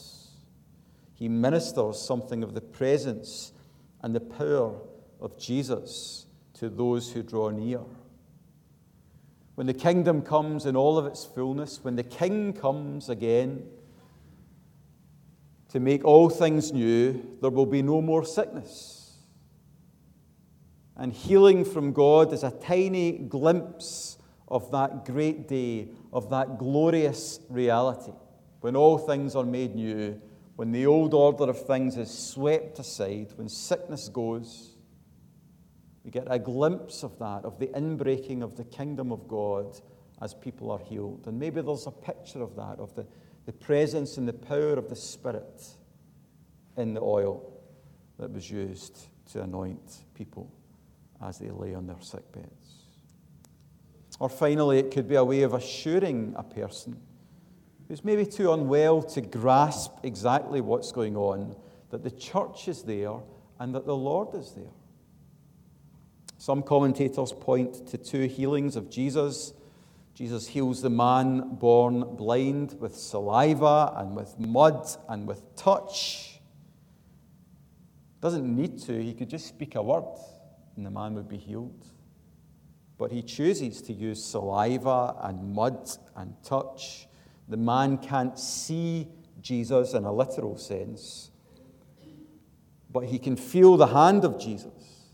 He 1.14 1.28
ministers 1.28 2.00
something 2.00 2.44
of 2.44 2.54
the 2.54 2.62
presence 2.62 3.54
and 4.02 4.14
the 4.14 4.20
power 4.20 4.80
of 5.20 5.38
Jesus 5.38 6.28
to 6.54 6.70
those 6.70 7.12
who 7.12 7.24
draw 7.24 7.50
near. 7.50 7.82
When 9.56 9.68
the 9.68 9.74
kingdom 9.74 10.22
comes 10.22 10.66
in 10.66 10.76
all 10.76 10.98
of 10.98 11.06
its 11.06 11.26
fullness, 11.26 11.84
when 11.84 11.96
the 11.96 12.04
king 12.04 12.54
comes 12.54 13.10
again 13.10 13.64
to 15.70 15.80
make 15.80 16.04
all 16.04 16.30
things 16.30 16.72
new, 16.72 17.38
there 17.42 17.52
will 17.52 17.66
be 17.66 17.82
no 17.82 18.02
more 18.02 18.26
sickness. 18.26 19.18
And 20.96 21.14
healing 21.14 21.64
from 21.64 21.94
God 21.94 22.34
is 22.34 22.44
a 22.44 22.52
tiny 22.52 23.14
glimpse 23.14 24.18
of 24.48 24.72
that 24.72 25.06
great 25.06 25.48
day, 25.48 25.90
of 26.12 26.30
that 26.32 26.58
glorious 26.58 27.40
reality, 27.50 28.14
when 28.62 28.76
all 28.76 28.98
things 28.98 29.36
are 29.36 29.46
made 29.46 29.76
new, 29.76 30.20
when 30.56 30.72
the 30.72 30.86
old 30.86 31.14
order 31.14 31.46
of 31.46 31.66
things 31.66 31.96
is 31.98 32.12
swept 32.12 32.80
aside, 32.80 33.32
when 33.38 33.48
sickness 33.48 34.10
goes 34.10 34.76
We 36.04 36.12
get 36.12 36.28
a 36.28 36.40
glimpse 36.40 37.04
of 37.04 37.20
that, 37.20 37.46
of 37.46 37.60
the 37.60 37.68
inbreaking 37.68 38.42
of 38.42 38.56
the 38.56 38.64
kingdom 38.64 39.12
of 39.12 39.28
God 39.28 39.80
as 40.22 40.34
people 40.34 40.72
are 40.72 40.80
healed. 40.80 41.26
And 41.28 41.40
maybe 41.40 41.62
there's 41.62 41.88
a 41.88 41.92
picture 41.92 42.42
of 42.42 42.56
that, 42.56 42.80
of 42.80 42.96
the, 42.96 43.06
the 43.46 43.54
presence 43.54 44.18
and 44.18 44.28
the 44.28 44.34
power 44.34 44.74
of 44.74 44.90
the 44.90 44.96
Spirit 44.96 45.68
in 46.78 46.94
the 46.94 47.02
oil 47.02 47.52
that 48.18 48.32
was 48.32 48.50
used 48.50 49.08
to 49.32 49.42
anoint 49.42 50.04
people 50.14 50.52
as 51.22 51.40
they 51.40 51.50
lay 51.50 51.74
on 51.74 51.88
their 51.88 52.02
sick 52.02 52.32
beds. 52.32 52.86
Or 54.20 54.30
finally, 54.30 54.80
it 54.80 54.92
could 54.92 55.08
be 55.08 55.16
a 55.16 55.24
way 55.24 55.44
of 55.44 55.54
assuring 55.54 56.34
a 56.38 56.44
person 56.44 57.00
who's 57.88 58.04
maybe 58.04 58.26
too 58.26 58.52
unwell 58.54 59.02
to 59.02 59.22
grasp 59.22 59.94
exactly 60.04 60.62
what's 60.62 60.92
going 60.92 61.16
on 61.16 61.56
that 61.90 62.04
the 62.04 62.12
church 62.12 62.68
is 62.68 62.84
there 62.84 63.16
and 63.60 63.74
that 63.74 63.86
the 63.86 63.96
Lord 63.96 64.36
is 64.36 64.52
there. 64.52 64.72
Some 66.38 66.62
commentators 66.64 67.34
point 67.34 67.88
to 67.88 67.98
two 67.98 68.26
healings 68.26 68.76
of 68.76 68.90
Jesus. 68.90 69.54
Jesus 70.20 70.50
heals 70.50 70.82
the 70.82 70.90
man 70.90 71.56
born 71.56 72.04
blind 72.18 72.76
with 72.82 72.94
saliva 72.94 73.94
and 73.96 74.18
with 74.18 74.38
mud 74.38 74.86
and 75.08 75.26
with 75.26 75.56
touch. 75.56 76.42
Doesn't 78.20 78.54
need 78.54 78.80
to, 78.80 79.02
he 79.02 79.14
could 79.14 79.30
just 79.30 79.48
speak 79.48 79.76
a 79.76 79.82
word 79.82 80.04
and 80.76 80.86
the 80.86 80.90
man 80.90 81.14
would 81.14 81.30
be 81.30 81.38
healed. 81.38 81.86
But 82.98 83.14
he 83.14 83.22
chooses 83.24 83.82
to 83.84 83.94
use 83.94 84.22
saliva 84.22 85.16
and 85.22 85.54
mud 85.56 85.90
and 86.18 86.36
touch. 86.44 87.08
The 87.48 87.56
man 87.56 87.98
can't 87.98 88.38
see 88.38 89.08
Jesus 89.40 89.94
in 89.94 90.04
a 90.04 90.12
literal 90.12 90.58
sense, 90.58 91.32
but 92.92 93.06
he 93.06 93.20
can 93.20 93.38
feel 93.38 93.78
the 93.78 93.88
hand 93.88 94.26
of 94.26 94.38
Jesus. 94.38 95.14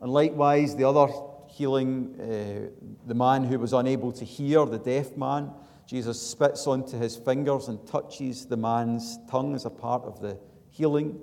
And 0.00 0.10
likewise, 0.10 0.76
the 0.76 0.84
other 0.84 1.12
healing, 1.56 2.14
uh, 2.20 2.68
the 3.06 3.14
man 3.14 3.44
who 3.44 3.58
was 3.58 3.72
unable 3.72 4.12
to 4.12 4.24
hear, 4.24 4.66
the 4.66 4.78
deaf 4.78 5.16
man, 5.16 5.50
Jesus 5.86 6.20
spits 6.20 6.66
onto 6.66 6.98
his 6.98 7.16
fingers 7.16 7.68
and 7.68 7.84
touches 7.86 8.44
the 8.44 8.56
man's 8.56 9.18
tongue 9.30 9.54
as 9.54 9.64
a 9.64 9.70
part 9.70 10.04
of 10.04 10.20
the 10.20 10.38
healing. 10.70 11.18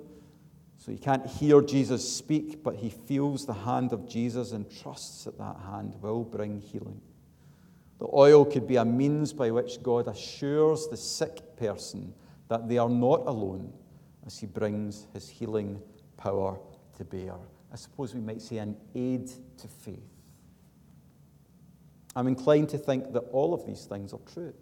So 0.78 0.90
he 0.90 0.98
can't 0.98 1.26
hear 1.26 1.60
Jesus 1.60 2.06
speak, 2.06 2.62
but 2.62 2.74
he 2.74 2.90
feels 2.90 3.46
the 3.46 3.54
hand 3.54 3.92
of 3.92 4.08
Jesus 4.08 4.52
and 4.52 4.66
trusts 4.82 5.24
that 5.24 5.38
that 5.38 5.56
hand 5.70 5.94
will 6.00 6.24
bring 6.24 6.60
healing. 6.60 7.00
The 7.98 8.08
oil 8.12 8.44
could 8.44 8.66
be 8.66 8.76
a 8.76 8.84
means 8.84 9.32
by 9.32 9.50
which 9.50 9.82
God 9.82 10.08
assures 10.08 10.88
the 10.88 10.96
sick 10.96 11.56
person 11.56 12.12
that 12.48 12.68
they 12.68 12.78
are 12.78 12.88
not 12.88 13.26
alone 13.26 13.72
as 14.26 14.38
he 14.38 14.46
brings 14.46 15.06
his 15.12 15.28
healing 15.28 15.80
power 16.16 16.58
to 16.96 17.04
bear. 17.04 17.34
I 17.72 17.76
suppose 17.76 18.14
we 18.14 18.20
might 18.20 18.42
say 18.42 18.58
an 18.58 18.76
aid 18.94 19.28
to 19.58 19.68
faith. 19.68 20.13
I'm 22.16 22.26
inclined 22.28 22.68
to 22.70 22.78
think 22.78 23.12
that 23.12 23.20
all 23.32 23.54
of 23.54 23.66
these 23.66 23.84
things 23.86 24.12
are 24.12 24.20
true 24.32 24.54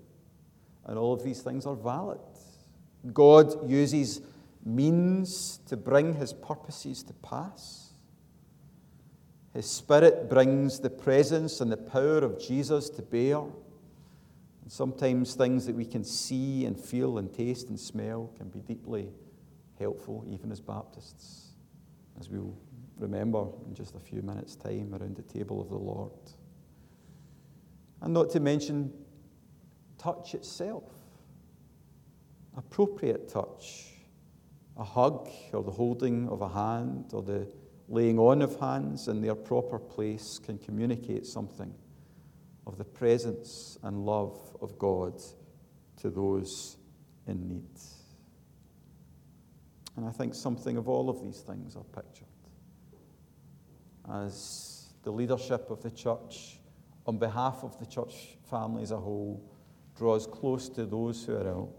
and 0.86 0.98
all 0.98 1.12
of 1.12 1.22
these 1.22 1.42
things 1.42 1.66
are 1.66 1.76
valid. 1.76 2.20
God 3.12 3.68
uses 3.68 4.20
means 4.64 5.58
to 5.66 5.76
bring 5.76 6.14
his 6.14 6.32
purposes 6.32 7.02
to 7.04 7.12
pass. 7.14 7.92
His 9.52 9.68
Spirit 9.68 10.30
brings 10.30 10.80
the 10.80 10.90
presence 10.90 11.60
and 11.60 11.70
the 11.70 11.76
power 11.76 12.18
of 12.18 12.40
Jesus 12.40 12.88
to 12.90 13.02
bear. 13.02 13.38
And 13.38 14.70
sometimes 14.70 15.34
things 15.34 15.66
that 15.66 15.74
we 15.74 15.84
can 15.84 16.04
see 16.04 16.64
and 16.64 16.78
feel 16.78 17.18
and 17.18 17.32
taste 17.32 17.68
and 17.68 17.78
smell 17.78 18.30
can 18.38 18.48
be 18.48 18.60
deeply 18.60 19.08
helpful, 19.78 20.24
even 20.28 20.52
as 20.52 20.60
Baptists, 20.60 21.48
as 22.20 22.30
we'll 22.30 22.56
remember 22.98 23.46
in 23.66 23.74
just 23.74 23.96
a 23.96 24.00
few 24.00 24.22
minutes' 24.22 24.54
time 24.54 24.94
around 24.94 25.16
the 25.16 25.22
table 25.22 25.60
of 25.60 25.68
the 25.68 25.76
Lord. 25.76 26.12
And 28.02 28.12
not 28.12 28.30
to 28.30 28.40
mention 28.40 28.92
touch 29.96 30.34
itself, 30.34 30.90
appropriate 32.56 33.28
touch, 33.28 33.92
a 34.76 34.84
hug 34.84 35.28
or 35.52 35.62
the 35.62 35.70
holding 35.70 36.28
of 36.28 36.42
a 36.42 36.48
hand 36.48 37.12
or 37.12 37.22
the 37.22 37.46
laying 37.88 38.18
on 38.18 38.42
of 38.42 38.58
hands 38.58 39.08
in 39.08 39.20
their 39.20 39.34
proper 39.34 39.78
place 39.78 40.38
can 40.38 40.58
communicate 40.58 41.26
something 41.26 41.72
of 42.66 42.78
the 42.78 42.84
presence 42.84 43.78
and 43.82 44.04
love 44.04 44.56
of 44.60 44.78
God 44.78 45.20
to 46.00 46.10
those 46.10 46.76
in 47.26 47.48
need. 47.48 47.80
And 49.96 50.06
I 50.06 50.10
think 50.10 50.34
something 50.34 50.76
of 50.76 50.88
all 50.88 51.10
of 51.10 51.22
these 51.22 51.40
things 51.40 51.76
are 51.76 51.84
pictured. 51.84 52.26
As 54.10 54.86
the 55.02 55.12
leadership 55.12 55.70
of 55.70 55.82
the 55.82 55.90
church, 55.90 56.58
on 57.06 57.18
behalf 57.18 57.62
of 57.62 57.78
the 57.78 57.86
church 57.86 58.36
family 58.48 58.82
as 58.82 58.90
a 58.90 58.96
whole, 58.96 59.42
draws 59.96 60.26
close 60.26 60.68
to 60.70 60.86
those 60.86 61.24
who 61.24 61.34
are 61.34 61.46
ill, 61.46 61.74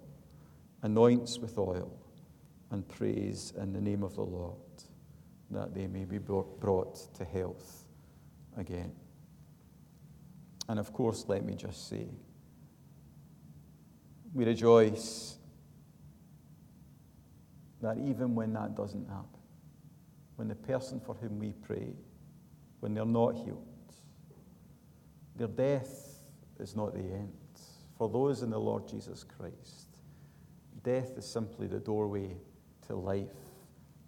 anoints 0.82 1.40
with 1.40 1.58
oil, 1.58 1.98
and 2.72 2.88
prays 2.88 3.54
in 3.58 3.74
the 3.74 3.82
name 3.82 4.04
of 4.04 4.16
the 4.16 4.24
Lord 4.24 4.58
that 5.52 5.74
they 5.74 5.88
may 5.88 6.06
be 6.06 6.18
brought 6.18 7.14
to 7.16 7.24
health 7.24 7.86
again. 8.58 8.92
And 10.68 10.80
of 10.80 10.92
course, 10.94 11.26
let 11.28 11.44
me 11.46 11.56
just 11.56 11.90
say, 11.90 12.08
we 14.34 14.46
rejoice 14.46 15.36
that 17.82 17.98
even 17.98 18.34
when 18.34 18.54
that 18.54 18.76
doesn't 18.76 19.08
happen, 19.08 19.28
when 20.38 20.48
the 20.48 20.56
person 20.56 21.00
for 21.00 21.14
whom 21.16 21.38
we 21.38 21.52
pray 21.52 21.94
when 22.80 22.94
they're 22.94 23.06
not 23.06 23.36
healed. 23.36 23.73
Their 25.36 25.48
death 25.48 26.24
is 26.60 26.76
not 26.76 26.94
the 26.94 27.00
end. 27.00 27.34
For 27.98 28.10
those 28.10 28.42
in 28.42 28.50
the 28.50 28.60
Lord 28.60 28.88
Jesus 28.88 29.24
Christ, 29.24 29.88
death 30.84 31.18
is 31.18 31.26
simply 31.26 31.68
the 31.68 31.80
doorway 31.80 32.36
to 32.88 32.96
life 32.96 33.28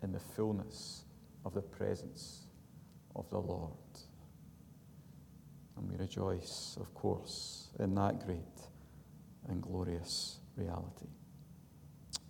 in 0.03 0.11
the 0.11 0.19
fullness 0.19 1.05
of 1.45 1.53
the 1.53 1.61
presence 1.61 2.47
of 3.15 3.29
the 3.29 3.39
Lord. 3.39 3.71
And 5.77 5.89
we 5.89 5.97
rejoice, 5.97 6.77
of 6.79 6.93
course, 6.93 7.69
in 7.79 7.95
that 7.95 8.25
great 8.25 8.39
and 9.47 9.61
glorious 9.61 10.39
reality. 10.55 11.07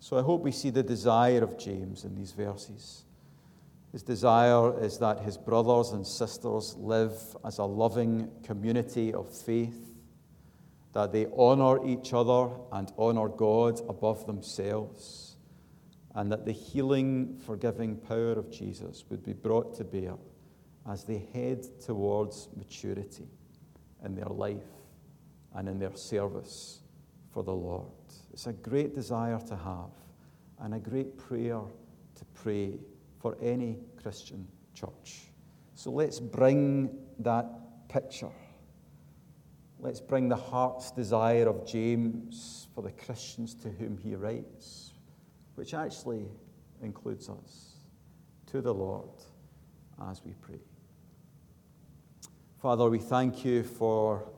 So 0.00 0.18
I 0.18 0.22
hope 0.22 0.42
we 0.42 0.52
see 0.52 0.70
the 0.70 0.82
desire 0.82 1.42
of 1.42 1.58
James 1.58 2.04
in 2.04 2.14
these 2.14 2.32
verses 2.32 3.05
his 3.92 4.02
desire 4.02 4.78
is 4.82 4.98
that 4.98 5.20
his 5.20 5.38
brothers 5.38 5.92
and 5.92 6.06
sisters 6.06 6.74
live 6.76 7.14
as 7.44 7.58
a 7.58 7.64
loving 7.64 8.30
community 8.42 9.14
of 9.14 9.32
faith, 9.34 9.94
that 10.92 11.12
they 11.12 11.26
honor 11.36 11.86
each 11.86 12.12
other 12.12 12.50
and 12.72 12.92
honor 12.98 13.28
God 13.28 13.80
above 13.88 14.26
themselves, 14.26 15.36
and 16.14 16.30
that 16.32 16.44
the 16.44 16.52
healing, 16.52 17.38
forgiving 17.46 17.96
power 17.96 18.32
of 18.32 18.50
Jesus 18.50 19.04
would 19.08 19.22
be 19.22 19.32
brought 19.32 19.76
to 19.76 19.84
bear 19.84 20.14
as 20.88 21.04
they 21.04 21.26
head 21.32 21.66
towards 21.80 22.48
maturity 22.56 23.28
in 24.04 24.14
their 24.14 24.26
life 24.26 24.62
and 25.54 25.68
in 25.68 25.78
their 25.78 25.94
service 25.96 26.80
for 27.32 27.42
the 27.42 27.52
Lord. 27.52 27.92
It's 28.32 28.46
a 28.46 28.52
great 28.52 28.94
desire 28.94 29.40
to 29.48 29.56
have 29.56 29.90
and 30.60 30.74
a 30.74 30.78
great 30.78 31.16
prayer 31.18 31.60
to 32.14 32.24
pray 32.34 32.78
for 33.26 33.36
any 33.42 33.76
Christian 34.00 34.46
church. 34.72 35.32
So 35.74 35.90
let's 35.90 36.20
bring 36.20 36.96
that 37.18 37.88
picture. 37.88 38.30
Let's 39.80 39.98
bring 39.98 40.28
the 40.28 40.36
heart's 40.36 40.92
desire 40.92 41.48
of 41.48 41.66
James 41.66 42.68
for 42.72 42.82
the 42.82 42.92
Christians 42.92 43.52
to 43.56 43.68
whom 43.68 43.98
he 43.98 44.14
writes, 44.14 44.92
which 45.56 45.74
actually 45.74 46.28
includes 46.80 47.28
us, 47.28 47.78
to 48.52 48.60
the 48.60 48.72
Lord 48.72 49.10
as 50.08 50.22
we 50.24 50.32
pray. 50.40 50.60
Father, 52.62 52.88
we 52.88 53.00
thank 53.00 53.44
you 53.44 53.64
for 53.64 54.28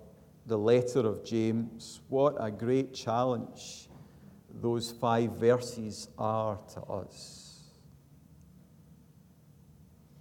the 0.46 0.57
letter 0.57 1.01
of 1.01 1.27
James. 1.27 2.01
What 2.09 2.36
a 2.41 2.51
great 2.51 2.95
challenge 2.95 3.91
those 4.62 4.93
five 4.93 5.32
verses 5.32 6.09
are 6.16 6.59
to 6.72 6.80
us. 6.84 7.47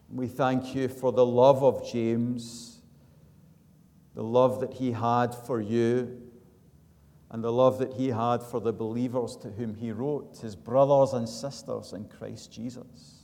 We 0.09 0.27
thank 0.27 0.73
you 0.73 0.87
for 0.87 1.11
the 1.11 1.25
love 1.25 1.63
of 1.63 1.85
James, 1.91 2.79
the 4.15 4.23
love 4.23 4.61
that 4.61 4.73
he 4.73 4.93
had 4.93 5.35
for 5.35 5.59
you, 5.59 6.21
and 7.29 7.43
the 7.43 7.51
love 7.51 7.77
that 7.79 7.93
he 7.93 8.07
had 8.07 8.41
for 8.41 8.61
the 8.61 8.71
believers 8.71 9.35
to 9.41 9.49
whom 9.49 9.75
he 9.75 9.91
wrote, 9.91 10.37
his 10.37 10.55
brothers 10.55 11.11
and 11.11 11.27
sisters 11.27 11.91
in 11.91 12.05
Christ 12.05 12.53
Jesus. 12.53 13.15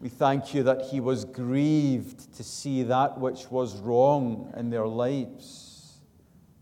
We 0.00 0.08
thank 0.08 0.54
you 0.54 0.62
that 0.62 0.86
he 0.90 1.00
was 1.00 1.26
grieved 1.26 2.34
to 2.36 2.42
see 2.42 2.82
that 2.84 3.20
which 3.20 3.50
was 3.50 3.76
wrong 3.76 4.50
in 4.56 4.70
their 4.70 4.86
lives, 4.86 5.98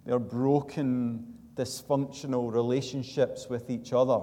their 0.04 0.18
broken, 0.18 1.34
dysfunctional 1.54 2.52
relationships 2.52 3.48
with 3.48 3.70
each 3.70 3.92
other, 3.92 4.20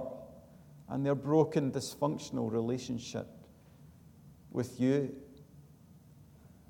and 0.90 1.06
their 1.06 1.14
broken, 1.14 1.72
dysfunctional 1.72 2.52
relationship 2.52 3.28
with 4.56 4.80
you. 4.80 5.14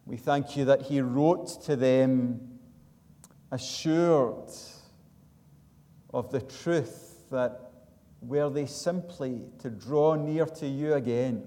We 0.06 0.16
thank 0.16 0.56
you 0.56 0.64
that 0.64 0.82
he 0.82 1.00
wrote 1.00 1.62
to 1.62 1.76
them 1.76 2.58
assured 3.52 4.50
of 6.12 6.32
the 6.32 6.40
truth 6.40 7.30
that 7.30 7.70
were 8.20 8.50
they 8.50 8.66
simply 8.66 9.40
to 9.60 9.70
draw 9.70 10.16
near 10.16 10.46
to 10.46 10.66
you 10.66 10.94
again, 10.94 11.44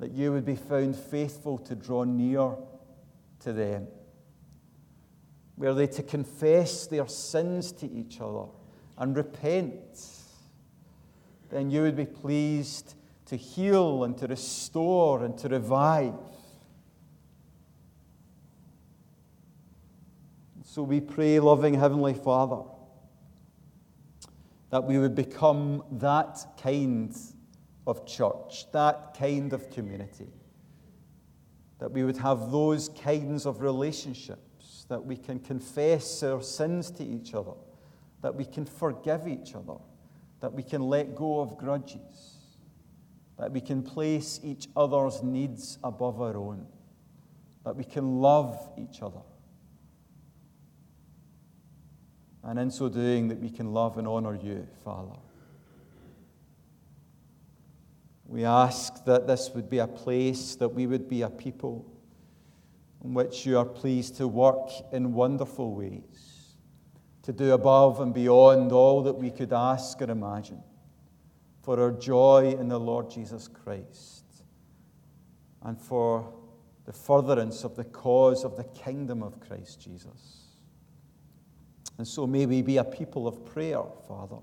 that 0.00 0.10
you 0.12 0.32
would 0.32 0.44
be 0.44 0.54
found 0.54 0.94
faithful 0.94 1.56
to 1.58 1.74
draw 1.74 2.04
near 2.04 2.54
to 3.40 3.54
them. 3.54 3.88
Were 5.56 5.72
they 5.72 5.86
to 5.86 6.02
confess 6.02 6.86
their 6.86 7.08
sins 7.08 7.72
to 7.72 7.90
each 7.90 8.20
other 8.20 8.50
and 8.98 9.16
repent, 9.16 9.98
then 11.48 11.70
you 11.70 11.80
would 11.80 11.96
be 11.96 12.04
pleased 12.04 12.96
to 13.32 13.38
heal 13.38 14.04
and 14.04 14.18
to 14.18 14.26
restore 14.26 15.24
and 15.24 15.38
to 15.38 15.48
revive. 15.48 16.12
So 20.62 20.82
we 20.82 21.00
pray, 21.00 21.40
loving 21.40 21.72
Heavenly 21.72 22.12
Father, 22.12 22.60
that 24.68 24.84
we 24.84 24.98
would 24.98 25.14
become 25.14 25.82
that 25.92 26.44
kind 26.62 27.16
of 27.86 28.04
church, 28.04 28.70
that 28.72 29.16
kind 29.18 29.54
of 29.54 29.70
community, 29.70 30.28
that 31.78 31.90
we 31.90 32.04
would 32.04 32.18
have 32.18 32.50
those 32.50 32.90
kinds 32.90 33.46
of 33.46 33.62
relationships, 33.62 34.84
that 34.90 35.02
we 35.02 35.16
can 35.16 35.38
confess 35.38 36.22
our 36.22 36.42
sins 36.42 36.90
to 36.90 37.02
each 37.02 37.32
other, 37.32 37.54
that 38.20 38.34
we 38.34 38.44
can 38.44 38.66
forgive 38.66 39.26
each 39.26 39.54
other, 39.54 39.78
that 40.40 40.52
we 40.52 40.62
can 40.62 40.82
let 40.82 41.16
go 41.16 41.40
of 41.40 41.56
grudges, 41.56 42.31
that 43.42 43.50
we 43.50 43.60
can 43.60 43.82
place 43.82 44.38
each 44.44 44.68
other's 44.76 45.20
needs 45.20 45.76
above 45.82 46.22
our 46.22 46.36
own, 46.36 46.64
that 47.64 47.74
we 47.74 47.82
can 47.82 48.20
love 48.20 48.70
each 48.78 49.02
other 49.02 49.18
and 52.44 52.56
in 52.56 52.70
so 52.70 52.88
doing, 52.88 53.26
that 53.26 53.40
we 53.40 53.50
can 53.50 53.72
love 53.72 53.98
and 53.98 54.06
honor 54.06 54.36
you, 54.36 54.64
Father. 54.84 55.18
We 58.26 58.44
ask 58.44 59.04
that 59.06 59.26
this 59.26 59.50
would 59.56 59.68
be 59.68 59.78
a 59.78 59.88
place, 59.88 60.54
that 60.54 60.68
we 60.68 60.86
would 60.86 61.08
be 61.08 61.22
a 61.22 61.28
people 61.28 61.84
in 63.02 63.12
which 63.12 63.44
you 63.44 63.58
are 63.58 63.64
pleased 63.64 64.18
to 64.18 64.28
work 64.28 64.70
in 64.92 65.14
wonderful 65.14 65.74
ways, 65.74 66.54
to 67.24 67.32
do 67.32 67.54
above 67.54 68.00
and 68.00 68.14
beyond 68.14 68.70
all 68.70 69.02
that 69.02 69.14
we 69.14 69.32
could 69.32 69.52
ask 69.52 70.00
or 70.00 70.12
imagine, 70.12 70.62
for 71.62 71.80
our 71.80 71.92
joy 71.92 72.56
in 72.58 72.68
the 72.68 72.78
Lord 72.78 73.08
Jesus 73.10 73.48
Christ, 73.48 74.24
and 75.62 75.80
for 75.80 76.32
the 76.84 76.92
furtherance 76.92 77.62
of 77.62 77.76
the 77.76 77.84
cause 77.84 78.44
of 78.44 78.56
the 78.56 78.64
kingdom 78.64 79.22
of 79.22 79.38
Christ 79.38 79.80
Jesus. 79.80 80.38
And 81.98 82.08
so 82.08 82.26
may 82.26 82.46
we 82.46 82.62
be 82.62 82.78
a 82.78 82.84
people 82.84 83.28
of 83.28 83.44
prayer, 83.44 83.82
Father. 84.08 84.38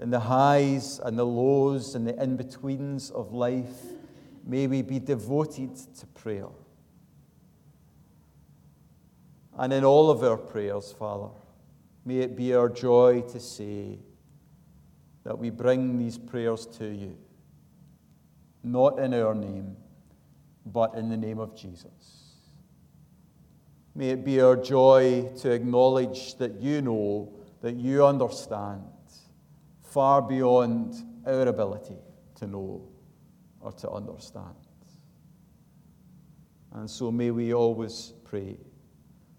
In 0.00 0.10
the 0.10 0.20
highs 0.20 0.98
and 0.98 1.18
the 1.18 1.24
lows 1.24 1.94
and 1.94 2.06
the 2.06 2.22
in 2.22 2.36
betweens 2.36 3.10
of 3.10 3.32
life, 3.32 3.84
may 4.46 4.66
we 4.66 4.82
be 4.82 4.98
devoted 4.98 5.76
to 5.98 6.06
prayer. 6.08 6.48
And 9.58 9.72
in 9.72 9.84
all 9.84 10.10
of 10.10 10.22
our 10.22 10.36
prayers, 10.36 10.92
Father, 10.92 11.28
may 12.04 12.18
it 12.18 12.36
be 12.36 12.54
our 12.54 12.68
joy 12.68 13.22
to 13.32 13.40
say 13.40 13.98
that 15.24 15.38
we 15.38 15.50
bring 15.50 15.98
these 15.98 16.18
prayers 16.18 16.66
to 16.66 16.86
you, 16.86 17.16
not 18.62 18.98
in 18.98 19.14
our 19.14 19.34
name, 19.34 19.76
but 20.66 20.94
in 20.94 21.08
the 21.08 21.16
name 21.16 21.38
of 21.38 21.56
Jesus. 21.56 22.20
May 23.94 24.10
it 24.10 24.24
be 24.24 24.40
our 24.40 24.56
joy 24.56 25.28
to 25.38 25.50
acknowledge 25.50 26.36
that 26.36 26.60
you 26.60 26.80
know, 26.80 27.32
that 27.60 27.74
you 27.74 28.04
understand, 28.04 28.82
far 29.82 30.22
beyond 30.22 30.94
our 31.26 31.48
ability 31.48 31.98
to 32.36 32.46
know 32.46 32.88
or 33.60 33.72
to 33.72 33.90
understand. 33.90 34.54
And 36.72 36.88
so 36.88 37.10
may 37.10 37.30
we 37.30 37.52
always 37.52 38.14
pray 38.24 38.56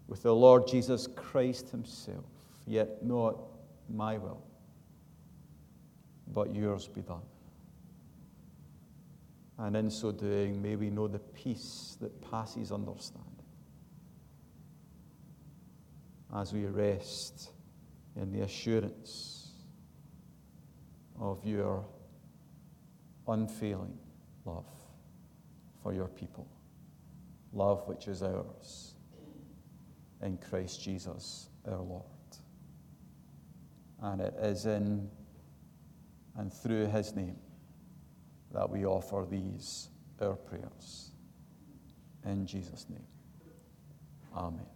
with 0.06 0.22
the 0.22 0.34
Lord 0.34 0.68
Jesus 0.68 1.06
Christ 1.06 1.70
Himself, 1.70 2.26
yet 2.66 3.02
not 3.02 3.40
my 3.88 4.18
will, 4.18 4.44
but 6.32 6.54
yours 6.54 6.88
be 6.88 7.02
done. 7.02 7.22
And 9.58 9.76
in 9.76 9.90
so 9.90 10.12
doing, 10.12 10.60
may 10.60 10.76
we 10.76 10.90
know 10.90 11.08
the 11.08 11.18
peace 11.18 11.96
that 12.00 12.20
passes 12.30 12.72
understanding 12.72 13.28
as 16.34 16.52
we 16.52 16.64
rest 16.64 17.50
in 18.16 18.32
the 18.32 18.40
assurance 18.40 19.50
of 21.20 21.44
your 21.44 21.84
unfailing 23.28 23.98
love 24.44 24.66
for 25.82 25.92
your 25.92 26.08
people, 26.08 26.48
love 27.52 27.86
which 27.86 28.08
is 28.08 28.22
ours 28.22 28.94
in 30.22 30.38
Christ 30.38 30.82
Jesus 30.82 31.48
our 31.68 31.80
Lord. 31.80 32.02
And 34.00 34.20
it 34.20 34.34
is 34.40 34.66
in 34.66 35.08
and 36.36 36.52
through 36.52 36.86
his 36.86 37.14
name 37.14 37.36
that 38.52 38.68
we 38.68 38.84
offer 38.84 39.26
these 39.28 39.88
our 40.20 40.36
prayers. 40.36 41.10
In 42.24 42.46
Jesus' 42.46 42.86
name. 42.88 43.06
Amen. 44.34 44.66